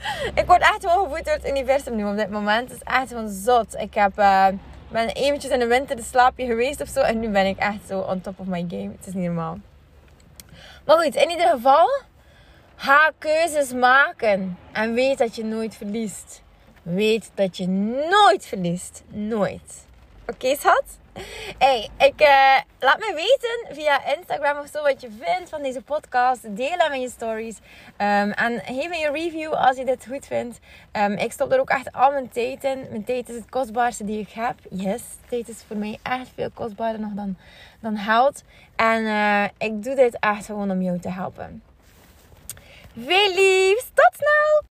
ik 0.40 0.46
word 0.46 0.60
echt 0.60 0.82
wel 0.82 1.04
gevoed 1.04 1.24
door 1.24 1.34
het 1.34 1.48
universum 1.48 1.96
nu 1.96 2.04
op 2.04 2.16
dit 2.16 2.30
moment. 2.30 2.70
Het 2.70 2.80
is 2.82 2.92
echt 2.92 3.08
gewoon 3.08 3.28
zot. 3.28 3.74
Ik 3.76 3.94
heb, 3.94 4.18
uh, 4.18 4.46
ben 4.88 5.08
eventjes 5.08 5.52
in 5.52 5.58
de 5.58 5.66
winter 5.66 5.96
de 5.96 6.02
slaapje 6.02 6.46
geweest 6.46 6.80
of 6.80 6.88
zo. 6.88 7.00
En 7.00 7.20
nu 7.20 7.28
ben 7.28 7.46
ik 7.46 7.58
echt 7.58 7.86
zo 7.88 8.00
on 8.00 8.20
top 8.20 8.40
of 8.40 8.46
my 8.46 8.64
game. 8.68 8.90
Het 8.96 9.06
is 9.06 9.14
niet 9.14 9.24
normaal. 9.24 9.58
Maar 10.84 10.96
goed, 10.96 11.14
in 11.14 11.30
ieder 11.30 11.48
geval. 11.48 11.88
Ga 12.76 13.12
keuzes 13.18 13.72
maken. 13.72 14.58
En 14.72 14.94
weet 14.94 15.18
dat 15.18 15.36
je 15.36 15.44
nooit 15.44 15.76
verliest. 15.76 16.42
Weet 16.82 17.30
dat 17.34 17.56
je 17.56 17.68
nooit 18.08 18.46
verliest. 18.46 19.02
Nooit. 19.08 19.86
Okay, 20.34 20.56
schat? 20.56 20.84
Hey, 21.58 21.88
ik, 21.98 22.20
uh, 22.20 22.56
laat 22.78 22.98
me 22.98 23.12
weten 23.14 23.74
via 23.74 24.14
Instagram 24.16 24.58
of 24.58 24.68
zo 24.72 24.82
wat 24.82 25.00
je 25.00 25.08
vindt 25.20 25.50
van 25.50 25.62
deze 25.62 25.82
podcast. 25.82 26.56
Deel 26.56 26.76
hem 26.78 26.92
in 26.92 27.00
je 27.00 27.08
stories. 27.08 27.56
Um, 27.56 28.30
en 28.30 28.60
geef 28.64 28.88
me 28.88 28.96
je 28.96 29.10
review 29.10 29.52
als 29.52 29.76
je 29.76 29.84
dit 29.84 30.06
goed 30.08 30.26
vindt. 30.26 30.58
Um, 30.92 31.12
ik 31.12 31.32
stop 31.32 31.52
er 31.52 31.60
ook 31.60 31.70
echt 31.70 31.92
al 31.92 32.10
mijn 32.10 32.28
tijd 32.28 32.64
in. 32.64 32.86
Mijn 32.90 33.04
tijd 33.04 33.28
is 33.28 33.34
het 33.34 33.48
kostbaarste 33.48 34.04
die 34.04 34.20
ik 34.20 34.30
heb. 34.30 34.54
Yes, 34.70 35.02
tijd 35.28 35.48
is 35.48 35.62
voor 35.66 35.76
mij 35.76 35.98
echt 36.02 36.28
veel 36.34 36.50
kostbaarder 36.54 37.00
nog 37.00 37.12
dan, 37.12 37.36
dan 37.80 37.96
geld. 37.96 38.42
En 38.76 39.02
uh, 39.02 39.44
ik 39.58 39.82
doe 39.82 39.94
dit 39.94 40.16
echt 40.20 40.46
gewoon 40.46 40.70
om 40.70 40.82
jou 40.82 40.98
te 40.98 41.10
helpen. 41.10 41.62
Veel 42.96 43.34
liefs, 43.34 43.90
tot 43.94 44.10
snel! 44.16 44.70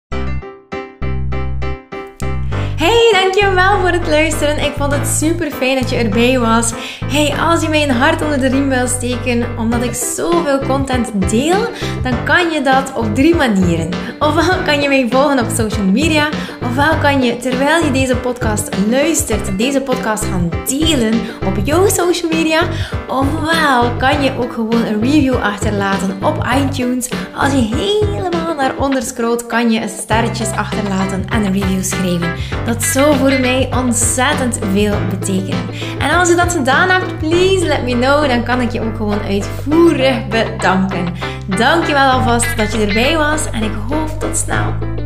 Hey, 2.79 3.23
dankjewel 3.23 3.81
voor 3.81 3.91
het 3.91 4.07
luisteren. 4.09 4.59
Ik 4.59 4.73
vond 4.77 4.93
het 4.93 5.07
super 5.07 5.51
fijn 5.51 5.81
dat 5.81 5.91
je 5.91 5.97
erbij 5.97 6.38
was. 6.38 6.73
Hey, 7.05 7.35
als 7.41 7.62
je 7.62 7.69
mij 7.69 7.83
een 7.83 7.91
hart 7.91 8.23
onder 8.23 8.41
de 8.41 8.49
riem 8.49 8.69
wil 8.69 8.87
steken, 8.87 9.59
omdat 9.59 9.83
ik 9.83 9.95
zoveel 9.95 10.59
content 10.59 11.31
deel, 11.31 11.67
dan 12.03 12.25
kan 12.25 12.51
je 12.51 12.61
dat 12.62 12.93
op 12.95 13.14
drie 13.14 13.35
manieren. 13.35 13.88
Ofwel 14.19 14.62
kan 14.64 14.81
je 14.81 14.88
mij 14.88 15.07
volgen 15.11 15.38
op 15.38 15.49
social 15.57 15.85
media, 15.85 16.29
ofwel 16.62 16.97
kan 17.01 17.23
je 17.23 17.37
terwijl 17.37 17.85
je 17.85 17.91
deze 17.91 18.17
podcast 18.17 18.69
luistert, 18.91 19.59
deze 19.59 19.81
podcast 19.81 20.25
gaan 20.25 20.51
delen 20.67 21.21
op 21.47 21.57
jouw 21.64 21.88
social 21.88 22.31
media, 22.31 22.61
ofwel 23.09 23.97
kan 23.97 24.23
je 24.23 24.33
ook 24.38 24.53
gewoon 24.53 24.85
een 24.85 25.01
review 25.01 25.37
achterlaten 25.37 26.19
op 26.23 26.47
iTunes. 26.64 27.09
Als 27.37 27.53
je 27.53 27.59
helemaal 27.77 28.28
naar 28.59 28.77
onder 28.77 29.03
scrolt, 29.03 29.47
kan 29.47 29.71
je 29.71 29.88
sterretjes 29.88 30.51
achterlaten 30.51 31.25
en 31.29 31.44
een 31.44 31.53
review 31.53 31.83
schrijven. 31.83 32.35
Dat 32.64 32.83
zou 32.83 33.16
voor 33.16 33.40
mij 33.40 33.68
ontzettend 33.77 34.59
veel 34.73 34.97
betekenen. 35.11 35.68
En 35.99 36.18
als 36.18 36.29
je 36.29 36.35
dat 36.35 36.53
gedaan 36.53 36.88
hebt, 36.88 37.18
please 37.18 37.66
let 37.66 37.83
me 37.85 37.92
know. 37.92 38.29
Dan 38.29 38.44
kan 38.44 38.61
ik 38.61 38.71
je 38.71 38.81
ook 38.81 38.97
gewoon 38.97 39.21
uitvoerig 39.21 40.29
bedanken. 40.29 41.14
Dankjewel 41.47 42.11
alvast 42.11 42.57
dat 42.57 42.73
je 42.73 42.87
erbij 42.87 43.16
was 43.16 43.51
en 43.51 43.62
ik 43.62 43.73
hoop 43.88 44.21
tot 44.21 44.37
snel. 44.37 44.98